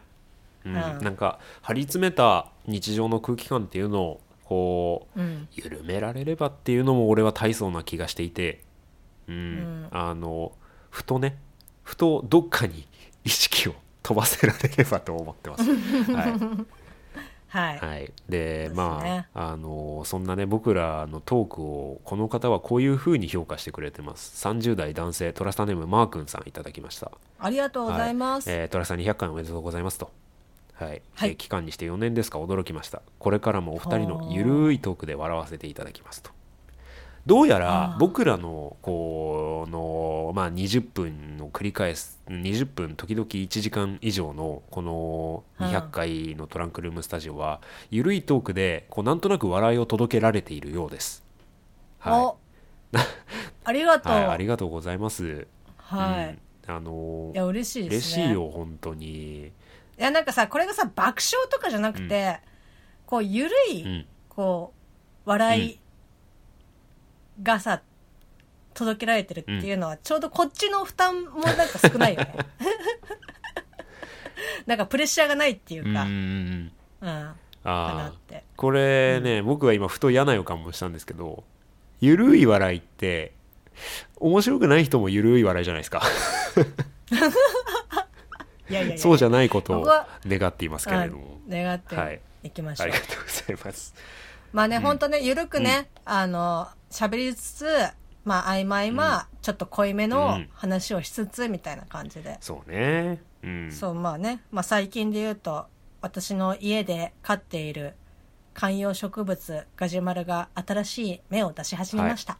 [0.65, 0.75] うん。
[0.75, 1.05] うん。
[1.05, 5.49] なんか張り詰めた日常の空気感っていうのをこううん。
[5.53, 8.63] 緩められればっていうのも俺は大層な気がしていて、
[9.29, 9.83] うん。
[9.85, 9.89] ん。
[9.91, 10.53] あの
[10.91, 11.39] ふとね
[11.83, 12.87] ふとどっかに
[13.25, 15.65] 意識を飛ばせられればと思ってます。
[16.13, 16.67] は
[17.51, 17.77] はい。
[17.77, 18.75] い、はい、でね。
[18.75, 24.47] まああのそんなね僕らのトークをこの方はこういう風に評価してくれてます。
[24.47, 27.11] 30代男性トラスタネームマー君さんいただきました。
[27.39, 28.49] ありがとうございます。
[28.49, 28.59] はい。
[28.61, 30.11] えートラさん200回おめでとうございますと。
[30.75, 31.31] はい、はい。
[31.31, 33.03] えー期間にして4年ですか驚きました。
[33.19, 36.31] これからもお二人のゆるいトークで笑わせていただきますと
[37.27, 47.61] どうやら僕らのこのまあ20分の繰り返す20分時々1時間以上のこの200回のトランクルームスタジオは
[47.91, 51.23] ゆるいトークでこうなんとなく笑いを届けられているようです。
[51.99, 52.39] はお。
[53.65, 54.13] ありがい、とう。
[54.13, 55.47] はい、ありがとうございます。
[55.77, 56.39] はい。
[56.69, 56.75] うん。
[56.75, 58.25] あのーいや、嬉しいですね。
[58.25, 59.47] 嬉しいよ本当に。
[59.47, 59.53] い
[59.97, 62.41] や、なんかさ、これがさ、爆笑とかじゃなくて、
[63.07, 64.07] こう、ゆるい、うん。
[64.29, 64.73] こ
[65.27, 65.80] う、笑い
[67.43, 67.83] がさ、
[68.75, 72.35] 届けられてるっていうのは、ちょうどこっちの負担もなんか少ないよね。
[74.67, 76.73] なんかプレッシャーがないっていうか、うん
[77.03, 77.35] あ
[77.65, 78.13] あ。
[78.57, 81.45] これね、僕は今ふと嫌な予感もしたんですけど
[82.01, 83.33] ゆるい笑いって
[84.17, 86.03] 面白くない人もゆるい笑いじゃないですか。
[88.71, 89.85] いやいやいや、そうじゃないことを
[90.27, 91.41] 願っていますけれども。
[91.47, 92.21] うん願ってはい。
[92.45, 92.87] いきましょう。
[92.87, 93.95] ありがとうございます
[94.53, 94.99] まあね、ほん。
[94.99, 97.67] とね、ゆるくね、あの、喋りつつ、
[98.25, 100.49] まあ、合間合間、ちょっと濃いめうのん。
[100.53, 102.37] 話をしつつ、みたいな感じで。
[102.41, 103.23] そうね。
[103.43, 103.69] うん。
[103.71, 105.67] そう、まあね、まあ最近で言うと、
[106.01, 107.95] 私の家で飼っている
[108.55, 112.39] 観葉植物、ガジュマルが新しい芽を出し始めました。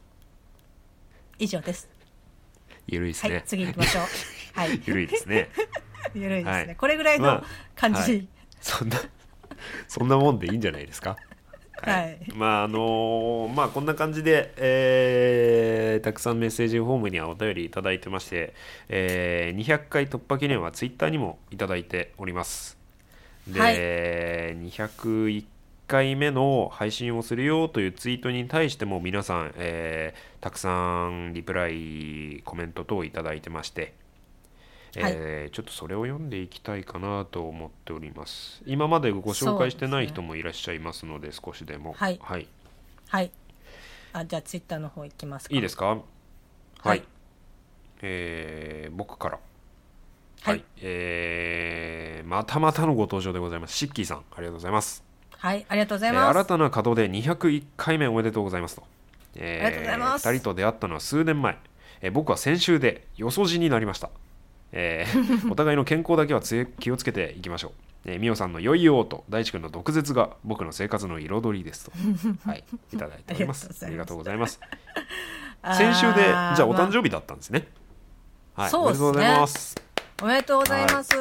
[1.39, 1.87] 以上です。
[1.89, 4.03] はい、ゆるいですね、次行きましょう。
[4.59, 5.49] はい、ゆるいですね。
[6.13, 6.65] ゆるいですね。
[6.67, 6.75] はい。
[6.75, 7.43] これぐらいのまあ
[7.75, 8.27] 感じ、はい
[8.59, 8.97] そんな
[9.87, 11.15] そんなもんでいいんじゃないですか？
[11.77, 12.19] はい。
[12.35, 18.53] まああのまあこんな感じで、えーたくさんメッセージフォームにはお便りいただいてまして、
[18.89, 22.77] えー200回突破記念はツイッターにもいただいております。
[23.47, 23.85] で、はい。
[24.55, 25.45] 201
[25.87, 33.93] 回目の配信をするよというツイートに対しても皆さん、えーたくさんリプライコメント等いただいてまして
[34.95, 38.61] えーちょっとそれを読んでいきたいかなと思っております。
[38.65, 41.93] 今までご紹介してない人もいらっしゃいますので少しでも。
[41.93, 42.19] はい。
[42.21, 42.47] はい、
[43.07, 43.31] はい。
[44.13, 45.55] あじゃあツイッターの方行きますか。
[45.55, 45.85] いいですか？
[45.87, 46.01] はい、
[46.83, 47.03] はい。
[48.01, 49.39] えー僕から。
[50.41, 50.63] はい。
[50.81, 53.75] えーまたまたのご登場でございます。
[53.75, 55.03] シッキーさんありがとうございます。
[55.37, 58.83] はいありがとうございえーます、新たな稼働で201回目おめでとうございますと、
[59.35, 60.27] えありがとうございます。
[60.27, 61.57] 2人と出会ったのは数年前、
[62.01, 64.09] えー僕は先週でよそじになりました、
[64.71, 67.71] えー お互いの健康だけはつえ気をつけていきましょう。
[68.05, 71.91] えーさんの良いよと大地君の毒舌が僕の生活の彩りですと。
[72.47, 72.63] はい
[72.93, 73.69] いただいております。
[73.83, 74.59] あありがとうございます。
[75.63, 77.67] 先週でじゃあお誕ま生日だったんですね。
[78.55, 79.07] はいそうっすね。
[79.09, 79.75] おめでとうございます。
[80.21, 81.15] おめでとうございます、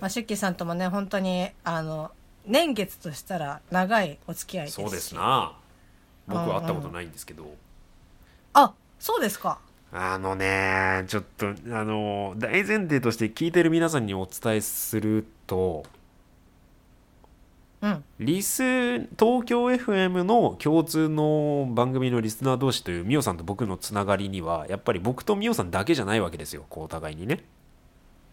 [0.00, 2.10] まあ、シッキーさんともね本当にあの
[2.44, 4.82] 年月としたら長いお付き合いですし。
[4.82, 5.56] そうですな。
[6.26, 7.54] 僕は会ったことないんですけど、
[8.52, 9.58] あそうですか
[9.92, 11.52] あのね、ちょっと、あ
[11.84, 15.84] の、大前提として聞いてる皆さんにお伝えすると、
[17.82, 18.62] うんリス、
[19.18, 27.42] 東京 FM の共通の番組のリスナー同士というミオさんと僕のつながりには、やっぱり僕とミオさんだけじゃないわけですよ、こうお互いにね。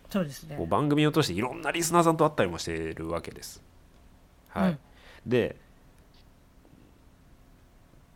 [0.09, 3.63] そうですねこう番組を通していろんなリスナーさんと会ったりもしているわけです。
[4.49, 4.71] はい。
[4.71, 4.79] うん
[5.25, 5.57] で、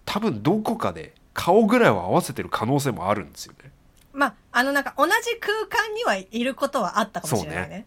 [0.06, 3.72] 多分どこかで顔ぐらいは合わせてる可能性もあるんですよね。
[4.14, 7.86] まああのなんか同じ空間にはいることはあったかもしれないね。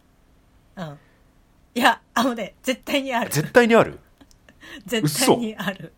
[0.76, 0.98] うん。
[1.74, 3.30] いやあのね絶対にある。
[3.30, 4.00] 絶対にある？
[4.86, 5.92] 絶対にある。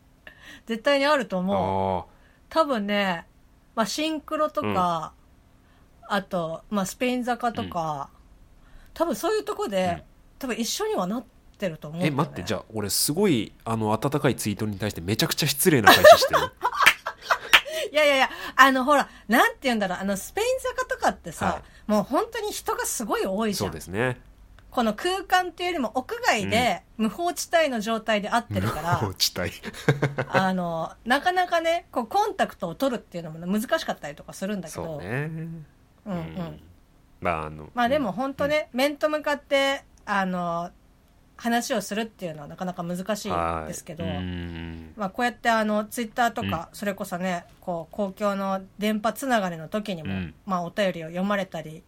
[0.66, 2.12] 絶対にあると思う。
[2.48, 3.26] 多分ね、
[3.74, 5.12] まあ、シンクロとか、
[6.08, 8.10] あと、まあ、スペイン坂とか、
[8.94, 10.02] 多分そういうとこで、うん。
[10.38, 11.24] 多分一緒にはなっ
[11.58, 16.40] てると思うんだえ待ってじゃあ俺すごいあの温かいツイートに対してめちゃくちゃ失礼な返ししてる
[17.92, 24.20] いやいやいやあのほらなんて言うんだろうあのスペイン坂とかってさ、はもう本当に人がすごい多いじそゃうんですね。
[24.70, 29.50] この空間っていうよりも屋外で無法地帯の状態で合ってるから、 もう地帯。
[30.28, 34.84] あのなかなかねこうコンタクトを取るっていうのも難しかったりとかするんだけど。
[34.84, 35.30] そうね。
[36.04, 36.60] うんうん。
[37.20, 40.70] まああのまあでも本当ね、面と向かってあの
[41.36, 43.68] 話をするっていうのはなかなか難しいはい。
[43.68, 44.92] ですけど、うん。
[44.96, 50.34] まあ、こうやってあのツイッターとか、それこそねこう公共の電波つながりの時にも、うん。
[50.46, 51.82] まあ、お便りを読まれたり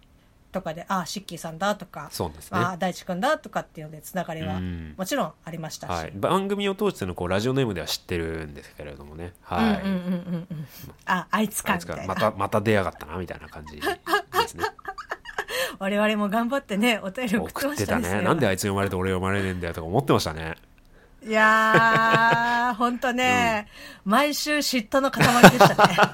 [0.53, 2.59] とかで「ああシッキーさんだ」とかそうですね。
[2.59, 4.95] ああ大地君だ」とかっていうのでつながりはうん。
[4.97, 9.33] もちろんありましたし、はい、番組を通してのこうラジオネームでは知ってるんですけれどもね。
[9.43, 9.83] はい、
[11.07, 12.15] ああいつかあいつかみたいな。
[12.15, 14.65] またまた出やがったなみたいな感じですね
[15.79, 18.23] 我々も頑張ってねお便り送ってましたね。
[18.23, 20.57] なんであいつ読まれて俺読まれねえんだよとか思ってましたね。
[21.25, 23.67] いやー、ほんとね、
[24.05, 25.97] 毎週嫉妬の塊でしたね。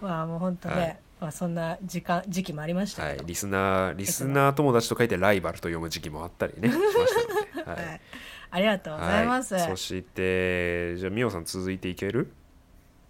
[0.00, 0.98] まあもうほんとね、はい。
[1.20, 3.04] まあそんな時間、時期もありました。
[3.04, 7.14] はいリスナーリスナー友達と書いてライバルと読む時期もあったりね しまし
[7.54, 7.86] たので、はい。
[7.86, 8.00] はい。
[8.50, 9.54] ありがとうございます。
[9.54, 12.32] はい、そしてじゃあみおさん続いていける？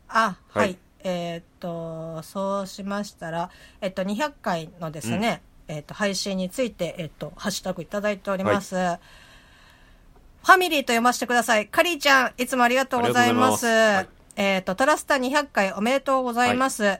[0.08, 0.78] あ、ははいい。
[1.08, 3.50] えーっと、そうしましたら、
[3.80, 8.74] えっと、200回のですね、えっと、配信について、えっと、ハッシュタグいただいております。
[8.74, 11.68] ファミリーと読ませてください。
[11.68, 13.32] カリーちゃん、いつもありがとうございます。
[13.32, 16.98] ありがとうございますえっと、トラスタ200回おめでとうございます。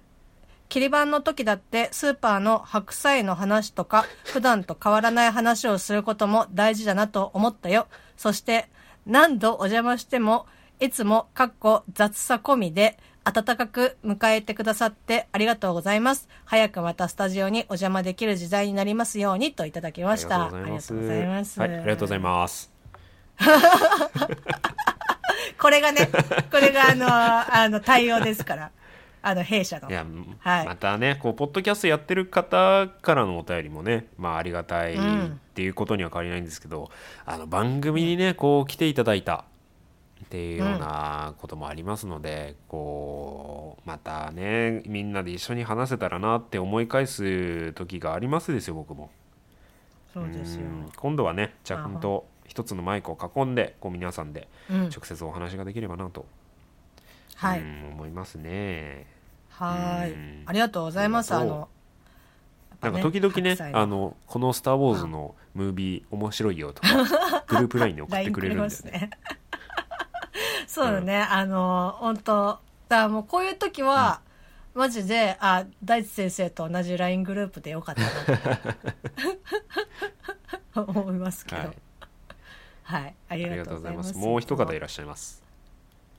[0.69, 7.89] 切り板の時だってスーパーの白菜の話とか普段と変わらない話をすることも大事だなと思ったよ。
[8.17, 8.69] そして
[9.05, 10.47] 何度お邪魔しても
[10.81, 12.99] いつもかっこ雑さ込みで
[13.29, 16.29] 温かく迎えてくださってありがとうございます。
[16.45, 20.45] 早くまたスタジオにお邪魔できる時代になりますようにといただきました。
[20.45, 21.59] ありがとうございます。
[21.59, 22.73] はい、ありがとうございます
[25.59, 26.09] これがね、
[26.53, 28.71] これがあの、あの対応ですから。
[29.23, 29.91] あの弊社の。
[29.91, 30.07] いや、
[30.39, 36.93] はいまたねこうポッドキャストやってる方からのお便りもねまあありがたいっうんていうことには変わりないんですけど、
[37.25, 39.45] あの番組にねこう来ていただいた
[40.25, 49.11] っていうようなこともありますので、こうまたねみんなで一緒に話せたらなって思い返す時がありますですよ僕も。
[50.13, 50.63] そうですよ。
[50.63, 54.81] うん今度はねちゃんと一つのマイクを囲んでこう皆さんでうん。
[54.89, 56.27] 直接お話ができればなと、
[57.35, 57.61] はい。
[57.61, 59.07] うん思いますね。
[59.51, 60.43] はーいうん。
[60.47, 61.35] ありがとうございます。
[61.35, 61.69] あの、
[62.81, 66.89] なんか時々ね白菜のあのこの「スター・ウォーズ」のムービー面白いよとか
[67.47, 69.11] グループラインに送ってくれるんだよ LINE くれねますね
[70.77, 72.33] そうだね、あの本当
[72.89, 74.21] だからもうこういう時は、
[74.75, 78.29] マジであ大地先生と同じ LINE グループでよかったな
[80.75, 81.69] と思いますけど。
[81.69, 81.75] は
[82.83, 83.05] はい。
[83.09, 84.15] い、あありりががとうございます。
[84.15, 85.46] もう一方いらっしゃいます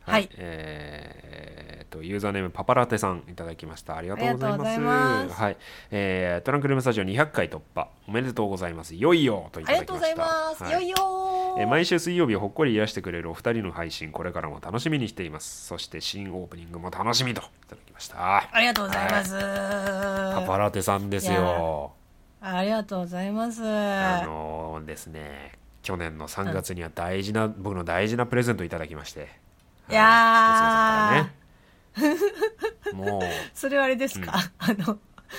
[0.08, 0.30] はい。
[0.38, 3.96] えーとユーザーネームパパラテさんいただきました。
[3.96, 5.34] ありがとうございます。
[5.34, 5.58] はい、
[5.92, 8.94] えートランクルームスタジオ200回突破おめでとうございます。
[8.94, 10.74] いよいよといたありがとうだきましたございます、はい。
[10.74, 11.62] よいよー。
[11.62, 15.66] えー毎週水曜日をほっこり癒してくれるお二人の配信これからも楽しみにしています。
[15.68, 17.42] そして新オープニングも楽しみと。
[17.42, 18.38] いただきました。
[18.52, 21.94] ありがとうございます、パパラテさんですよ。
[22.42, 23.62] ありがとうございます。
[23.64, 29.30] あのーですね去年の3月には大事な、僕の大事なプレゼントいただきまして
[29.90, 32.04] いやー。
[32.04, 32.16] ね。
[32.94, 33.22] もう。
[33.54, 34.98] それはあれですか、あの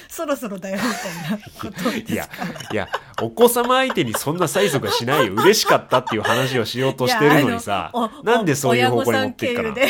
[0.08, 0.88] そろそろだよみた
[1.34, 2.44] いなことですか？
[2.44, 2.88] いやいや
[3.22, 5.34] お子様相手にそんな催促はしないよ。
[5.34, 7.92] 嬉しかったっていう話をしようとしてるのにさ。
[8.24, 9.74] なんでそういう方向に持っていくかな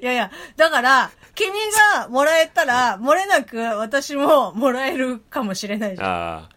[0.00, 1.50] いやいや、だから、君
[1.96, 6.08] がもらえたら、漏れなく私ももらえるかもしれないじゃん。
[6.08, 6.48] ああ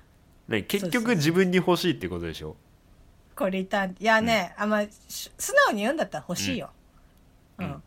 [0.47, 2.55] ね結局自分に欲しいってことでしょ？
[3.35, 3.95] これリターン。
[3.99, 6.69] いやね、あんま、し素直に言うんだったら欲しいよ。
[7.57, 7.83] うん。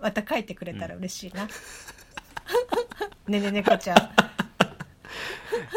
[0.00, 1.48] また書いてくれたら嬉しいな。
[3.28, 3.96] ねねねこちゃん。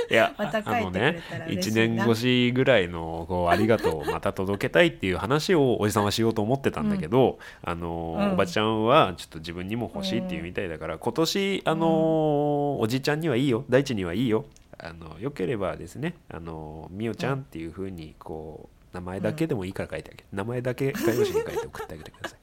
[0.10, 14.46] いや、またあのねたら、嬉しい1な年越しぐらいのこうありがとうをまた届けたいっていう話をおじさんはしようと思ってたんだけど、あのうんおばちゃんはちょっと自分にも欲しいっていうみたいだから、今年あのおじちゃんにはいいよ大地にはいいよ
[14.78, 22.40] あのよければですねあのみおちゃんっていうふうにこう名前だけでもいいから書いてあげる、名前だけ画用紙に書いて送ってあげてください。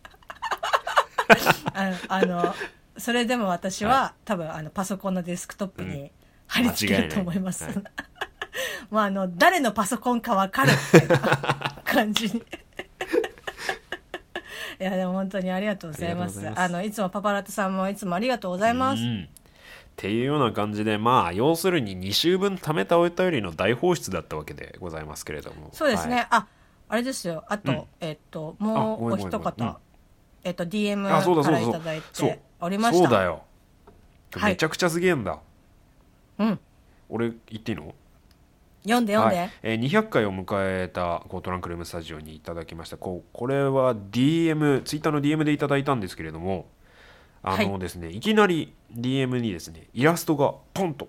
[1.74, 2.54] ああの、
[2.98, 6.12] それでも私は、多分、あの、パソコンのデスクトップに
[6.46, 7.64] 貼り付けると思います。
[7.64, 7.78] 間違い
[8.92, 12.42] もうあの、誰のパソコンかわかるみたいな感じに。
[14.78, 16.38] いや、でも本当にありがとうございます。
[16.38, 16.74] ありがとうございます。
[16.74, 19.02] あの、いつもパパラットさんもいつもありがとうございます。
[19.02, 19.28] うん
[19.92, 25.70] っていうような感じでまあ要するに2週分貯めたお便りの大放出だったわけでございますけれども。
[25.72, 26.16] そうですね。
[26.16, 26.26] はい。
[26.30, 26.46] あ、
[26.88, 27.44] あれですよ。
[27.48, 27.84] あと、うん。
[28.00, 29.68] えっと、あもうおごめんごめんごめん。
[29.68, 29.80] うん一方、
[30.44, 32.30] えっと、DM からいそうだそうただいそう。
[32.30, 33.08] ておりました。
[33.08, 33.42] そうだよ、
[34.34, 34.52] はい。
[34.52, 35.38] めちゃくちゃすげえんだ。
[36.38, 36.58] うん。
[37.08, 37.94] 俺言っていいの？
[38.84, 39.38] 読んで読んで。
[39.38, 40.44] はいえー200回を迎
[40.84, 42.96] えたこうトランクルームスタジオにいただきました。
[42.96, 46.66] こうこれは DM ツイッターの DM でいただいたんですけれども
[47.42, 51.08] あのはいですね、い、きなり DM にですねイラストがポンと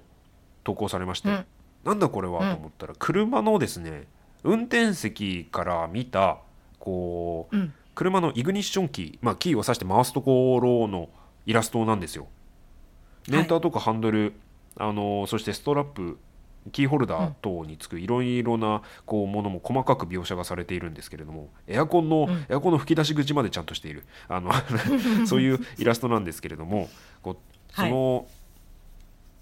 [0.63, 1.45] 投稿されまして、うん
[1.83, 4.07] なんだこれは、うんと思ったら車のですね
[4.43, 6.37] 運転席から見た
[6.79, 7.73] こう、うん。
[7.95, 11.09] 車のイグニッションキー、まあ、キーを挿して回すところの
[11.45, 12.27] イラストなんですよ。
[13.29, 14.33] メーターとかハンドル、
[14.77, 16.17] あのそしてストラップ
[16.71, 24.03] キーホルダー等につくいろいろなこうものも細かく描写がされているんですけれどもエアコンの、エアコンの吹き出し口までちゃんとしている。
[24.27, 24.51] あの
[25.27, 26.89] そういうイラストなんですけれども
[27.21, 28.27] こうその、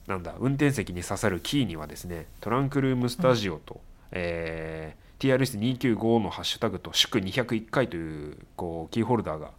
[0.07, 9.51] なんだ運転席に刺さるキーにはですねトランクルームスタジオと、えー TRS295 のハッシュタグと祝201回というこうキーホルダーが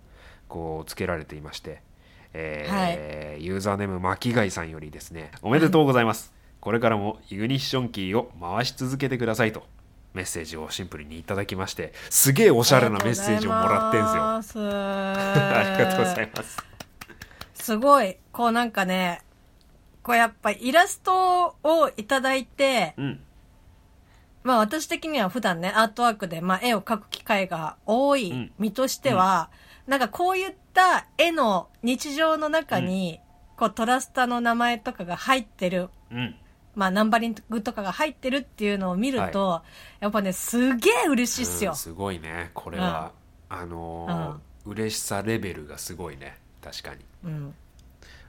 [0.49, 1.83] こう付けられていまして、
[2.33, 6.33] えーユーザーネーム巻貝さんよりですねおめでとうございます
[6.63, 9.65] これからもイグニッションキーを回し続けてくださいと
[10.15, 14.43] メッセージをシンプルにいただきましてすげえおしゃれなメッセージをもらってんすよ。
[14.43, 14.71] すよ。
[14.71, 16.57] ありがとうございます。
[17.55, 19.23] すごい、こうなんかね、
[20.05, 23.21] こうやっぱイラストをいただいて、うん。
[24.45, 28.53] まあ私的には普段ね、アートワークで、まあ絵を描く機会が多いうん。
[28.61, 29.51] 身としては、
[29.89, 33.19] なんかこういった絵の日常の中に、
[33.57, 36.37] こうトラスタの名前とかが入ってる、うん
[36.75, 39.63] まあナンバリングとかが入ってるっていうのを見ると、
[40.01, 41.73] やっぱね、すげえ嬉しいっすよ。
[41.73, 41.77] うん。
[41.77, 42.51] すごいね。
[42.55, 43.13] これは、
[43.49, 47.01] あのー嬉しさレベルがすごいね確かに。
[47.25, 47.55] うん。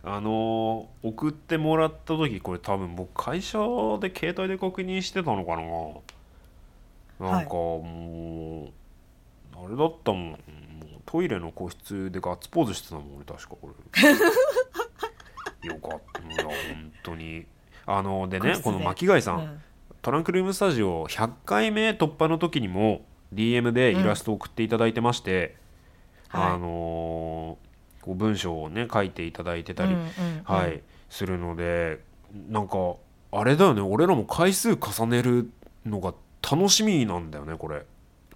[0.03, 3.59] あのー送ってもらった時これ多分僕会社
[3.99, 7.29] で携帯で確認してたのかな？
[7.29, 8.71] なんかも
[9.55, 10.29] う、あれだったもん。
[10.31, 10.37] もう
[11.05, 13.69] トイレの個室でガッツポーズしてたもん俺確かこ
[15.61, 15.69] れ。
[15.69, 16.21] よかった。
[16.21, 17.45] いや本当に
[17.85, 19.61] あのでねこの巻貝さん、うん。
[20.01, 25.55] トランクルームスタジオ100回目突破の時にも DM でイラストを送っていただいてまして、
[26.29, 26.43] はい。
[26.53, 27.73] あのー
[28.03, 30.43] こう文章をね書いていただいてたり、うんうんうん。
[30.43, 32.01] はい、するので
[32.49, 32.95] なんか
[33.31, 35.49] あれだよね俺らも回数重ねる
[35.85, 37.83] のが楽しみなんだよねこれ。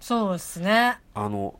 [0.00, 0.98] そうですね。
[1.14, 1.54] あの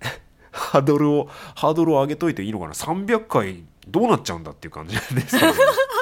[0.50, 5.52] ハードルをハードルを上げといていいのかな？300回どうなっちゃうんだっていう感じですけど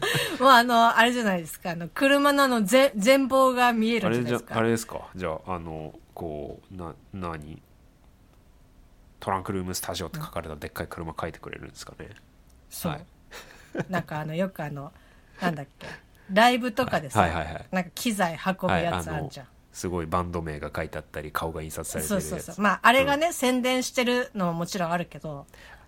[0.40, 4.56] もうあの、あれじゃないですか、あの、車のあの、ぜ全貌が見えあれじゃるんじゃないですか。
[4.58, 5.08] あれですか？
[5.14, 7.60] じゃああのこうな何？
[9.20, 12.08] トランクルームスタジオって書かれたでっかい車書いてくれるんですかね、
[12.68, 12.92] そう。
[12.92, 13.06] はい。
[13.88, 14.92] なんかあの、よくあの、
[15.40, 15.86] なんだっけ、
[16.32, 17.30] ライブとかでさ、はい。
[17.30, 17.44] はい。
[17.44, 17.66] はい。
[17.70, 19.46] なんか機材運ぶやつあるじゃん。
[19.72, 22.28] すごいバンド名が書いてあったり顔が印刷されてるやつ。
[22.28, 22.62] そうそうそう。
[22.64, 25.46] まあ、あれがね、宣伝してるのももちろんあるけど、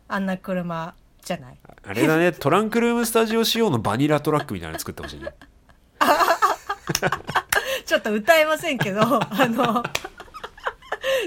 [0.09, 0.95] あんな車
[1.25, 1.59] じゃない。
[1.87, 2.33] あれだね。
[2.39, 5.35] トランクルームスタジオ仕様のバニラトラックみたいなの作ってほしいね。
[7.85, 9.83] ちょっと歌えませんけど、 あの、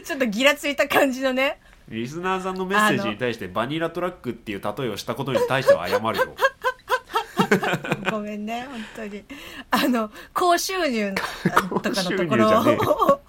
[0.03, 6.35] ちょっとギラついた感じのね、リスナーさんのメッセージに対してバニラトラックっていう例えをしたことに対しては謝るよ。
[8.11, 9.23] ごめんね、本当に。
[9.71, 11.21] あの、高収入と
[11.91, 13.21] かのところを、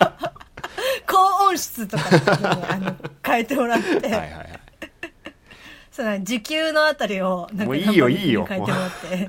[1.06, 4.47] 高音質とかのところにあの変えてもらって、はいはいはい
[5.98, 8.46] その時給のあたりをなんかもういいよいいよ。
[8.48, 9.16] 変えてもらって。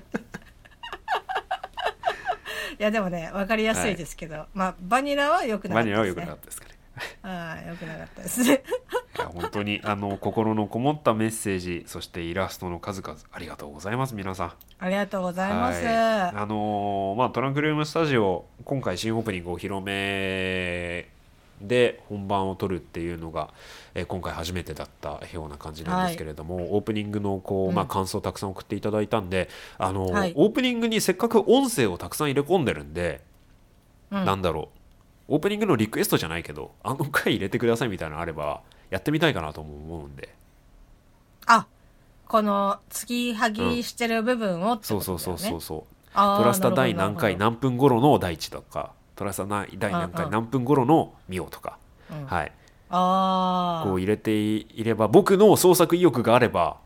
[2.80, 5.90] いやでもね分かりやすいですけど、まあバニラは良くなかバったですね。
[5.90, 6.76] ニラは良くなかったですかね
[7.24, 8.44] ああ良くなかったです。
[8.44, 8.62] ね
[9.18, 14.54] いや本当にあの心のこもったメッセージそしてイラストの数々ありがとうございます皆さん。
[14.78, 15.96] ありがとうございます、はい。
[15.96, 21.08] あのーまあトランクルームスタジオ今回新オープニングお披露目
[21.62, 23.54] で本番を撮るっていうのが、
[23.96, 30.34] えー今回初めてだったような感じなんですけれども、オープニングのこう、まあ、うん感想をたくさん送っていただいたんで、あのーはい。
[30.36, 33.22] オープニングにせっかく音声をたくさん入れ込んでるんで、
[34.12, 34.26] うん。
[34.26, 34.80] なんだろう。
[35.30, 40.34] オープニングのリクエストじゃないけどあの回入れてくださいみたいなのあればやってみたいかなとも思うんで。
[41.46, 41.68] あ
[42.28, 45.84] この継ぎはぎしてる部分をってそうことだよね、そうそうそうそう
[46.14, 50.12] あートラスタ第何回何分頃の第一とかトラスタ第何うんうん。
[50.12, 51.78] 回何分頃のミオとか、
[52.10, 52.26] うん。
[52.26, 52.52] はい。
[52.90, 56.78] ああこう入れていれば僕の創作意欲があれば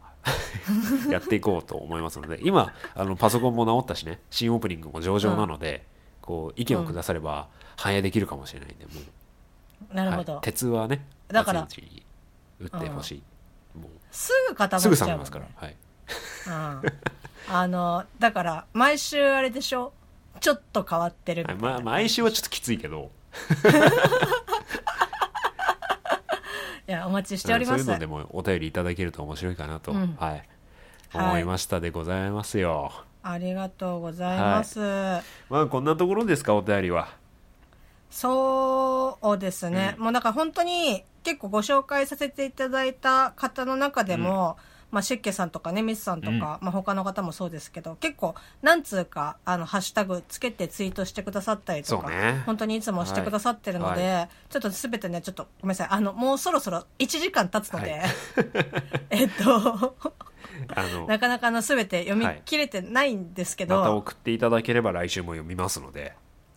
[1.09, 2.39] やっていこうと思いますので。
[2.41, 4.19] 今あのパソコンも直ったしね。
[4.31, 5.85] 新オープニングも上々なので、
[6.21, 8.91] こう意見をくだされば反映できるかもしれないんでも
[9.91, 9.95] う。
[9.95, 10.41] なるほど、はい。
[10.41, 11.67] 鉄はねだから
[12.59, 13.21] 打ってほし
[13.75, 14.79] い、もすぐ固う。
[14.79, 15.55] すぐまっちゃうもん、ね、冷めます
[16.47, 16.81] から、はい、
[17.51, 17.55] うん。
[17.55, 19.93] あのだから毎週あれでしょ？
[20.39, 21.61] ちょっと変わってるみたいな。
[21.61, 23.11] まあ毎週はちょっときついけど。
[26.85, 27.85] いやお待ちしております。
[27.85, 30.15] そういうのでもお便りいただけると面白いかなと、うん。
[30.19, 30.45] はい、はい。
[31.13, 32.91] 思いましたでございますよ。
[33.23, 34.79] ありがとうございます、
[35.49, 37.07] まあこんなところですかお便りは。
[38.11, 44.57] そうですね、もうなんか本当に結構ご紹介させていただいた方の中でも、
[44.93, 46.39] まあ、シッケさんとかね、ミスさんとか、うん。
[46.39, 52.43] まあ、他の方もそうですけど、結構、なんつうか、あの、ハッシュタグつけてツイートしてくださったりとか、ね。
[52.45, 58.01] 本当にいつもしてくださってるので、はちょっとすべてね、ちょっとごめんなさい、あの、もうそろそろ1時間経つので、はい。
[59.09, 59.95] えっと、
[60.75, 66.13] あのなかなかあの、すべて読み切れてないんですけど、また送っていただければ来週も読みますので。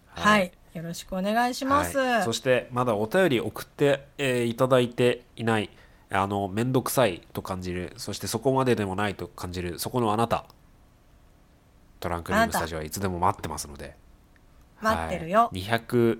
[0.09, 1.97] はい、よろしくお願いします。
[1.97, 2.22] はい。
[2.22, 5.70] そしてまだお便り送って、えーいただいていない
[6.11, 7.93] あの面倒くさいと感じる。
[7.97, 9.79] そしてそこまででもないと感じる。
[9.79, 10.47] そこのあなた。
[12.01, 13.97] トランクルームスタジオはいつでも待ってますので。
[14.81, 15.41] 待ってるよ。
[15.41, 15.59] はい。
[15.61, 16.19] 200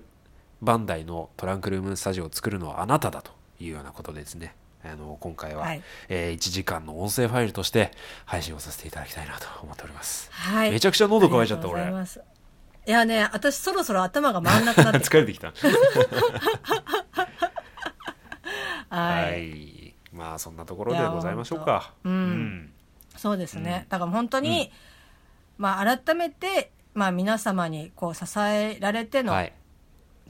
[0.61, 4.55] 番台のトランクルームスタジオを作るのはあなただというようなことでですね。
[4.83, 5.81] あの今回は、はい。
[6.09, 7.91] えー1時間の音声ファイルとして
[8.25, 10.71] 配信をさせていただきたいなと思っております、はい。
[10.71, 11.81] めちゃくちゃ喉乾いちゃった俺。
[11.81, 15.51] いやね、私そろそろ頭が回んなくなってき疲れてきた。
[15.51, 15.67] た。
[18.95, 19.76] はい。
[20.17, 21.65] はいまあそんなところでございましょうか。
[21.65, 21.91] いやほん。
[22.03, 22.73] とうん。
[23.15, 23.85] そうですね。
[23.89, 24.71] だから本当に、
[25.57, 29.53] まあ改めて、まあ皆様にこう支えられてのはい。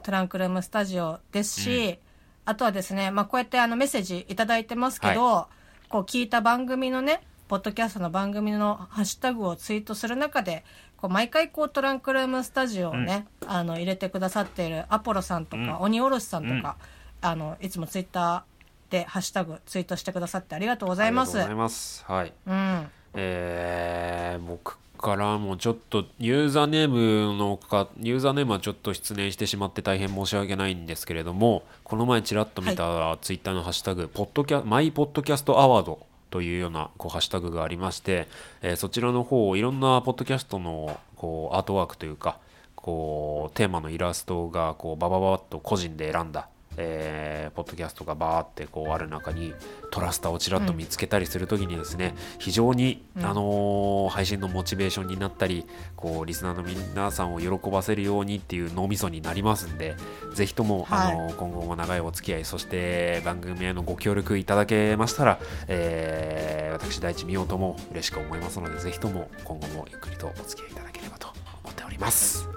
[0.03, 1.99] トランクルームスタジオですし、
[2.45, 5.47] あとはですね、まあこうやってあのメッセージいただいてますけど、
[5.89, 10.63] こう聞いた番組のね、ポッドキャストの番組のハッシュタグをツイートする中で、
[10.97, 16.77] こう毎回こうトランクルームスタジオをね、あの入れてくださっているアポロさんとか、鬼おろしさんとか、
[17.21, 18.56] あのいつもツイッター
[18.89, 21.29] でハッシュタグツイートしてくださってありがとうございます。
[21.29, 22.87] ありがとうございますはいうん。
[23.15, 35.99] えー僕からもちょっとユーザーネームのかユーザーネームはちょっと失念してしまって大変申し訳ないんですけれどもこの前ちらっと見たツイッターのハッシュタグ、ポッドキャマイポッドキャストアワード
[36.31, 38.27] というようなこうハッシュタグがありまして、
[38.61, 42.39] えーそちらの方いろんなポッドキャストのこうアートワークというか
[42.75, 49.53] こうテーマのイラストがこうババババッと個人で選んだえーポッドキャストがバーってこうある中に
[49.89, 53.25] トラスターをちらっと見つけたりするときにですね、非常に、うん。
[53.25, 55.65] あのー配信のモチベーションになったり
[55.95, 59.95] こうリスナーの皆さんを喜ばせるようにっていう脳みそになりますんで
[60.33, 61.13] ぜひとも、はい。
[61.13, 71.29] あのー今後も長いお付き合いそして番組へのご協力いただけましたら、えー私大地美桜とも嬉しく思いますのでぜひとも今後もゆっくりとお付き合いいただければと
[71.63, 72.47] 思っております。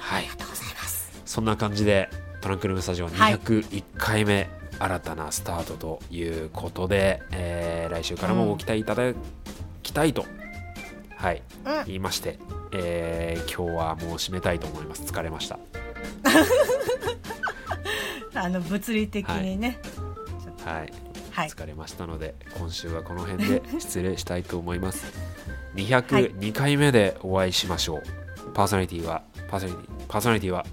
[0.00, 0.26] はい、
[1.24, 2.10] そんな感じで
[2.44, 3.38] トランクルームスタジオはい。
[3.38, 9.14] 201回目、新たなスタートということで、えー来週からもご期待いただ
[9.82, 10.26] きたいと、
[11.16, 11.84] はい、うん。
[11.86, 12.38] 言いまして、
[12.74, 15.04] えー今日はもう締めたいと思います。
[15.04, 15.58] 疲れました。
[18.38, 19.78] あの物理的にね。
[20.66, 20.92] はい。
[21.30, 25.06] はい、疲れましたので今週はこの辺で 失礼したいと思います。
[25.76, 28.02] 202回目でお会いしましょう、
[28.52, 30.66] パーソナリティはパーソナリティパーソナリティは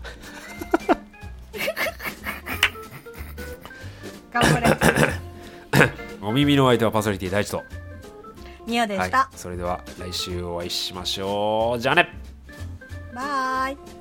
[4.31, 4.67] 頑張れ。
[6.21, 7.63] お耳のお相手はパーソナリティ大地と。
[8.67, 9.07] ミオではい。
[9.07, 11.79] した、、それでは来週お会いしましょう。
[11.79, 12.09] じゃあね。
[13.13, 14.00] バイ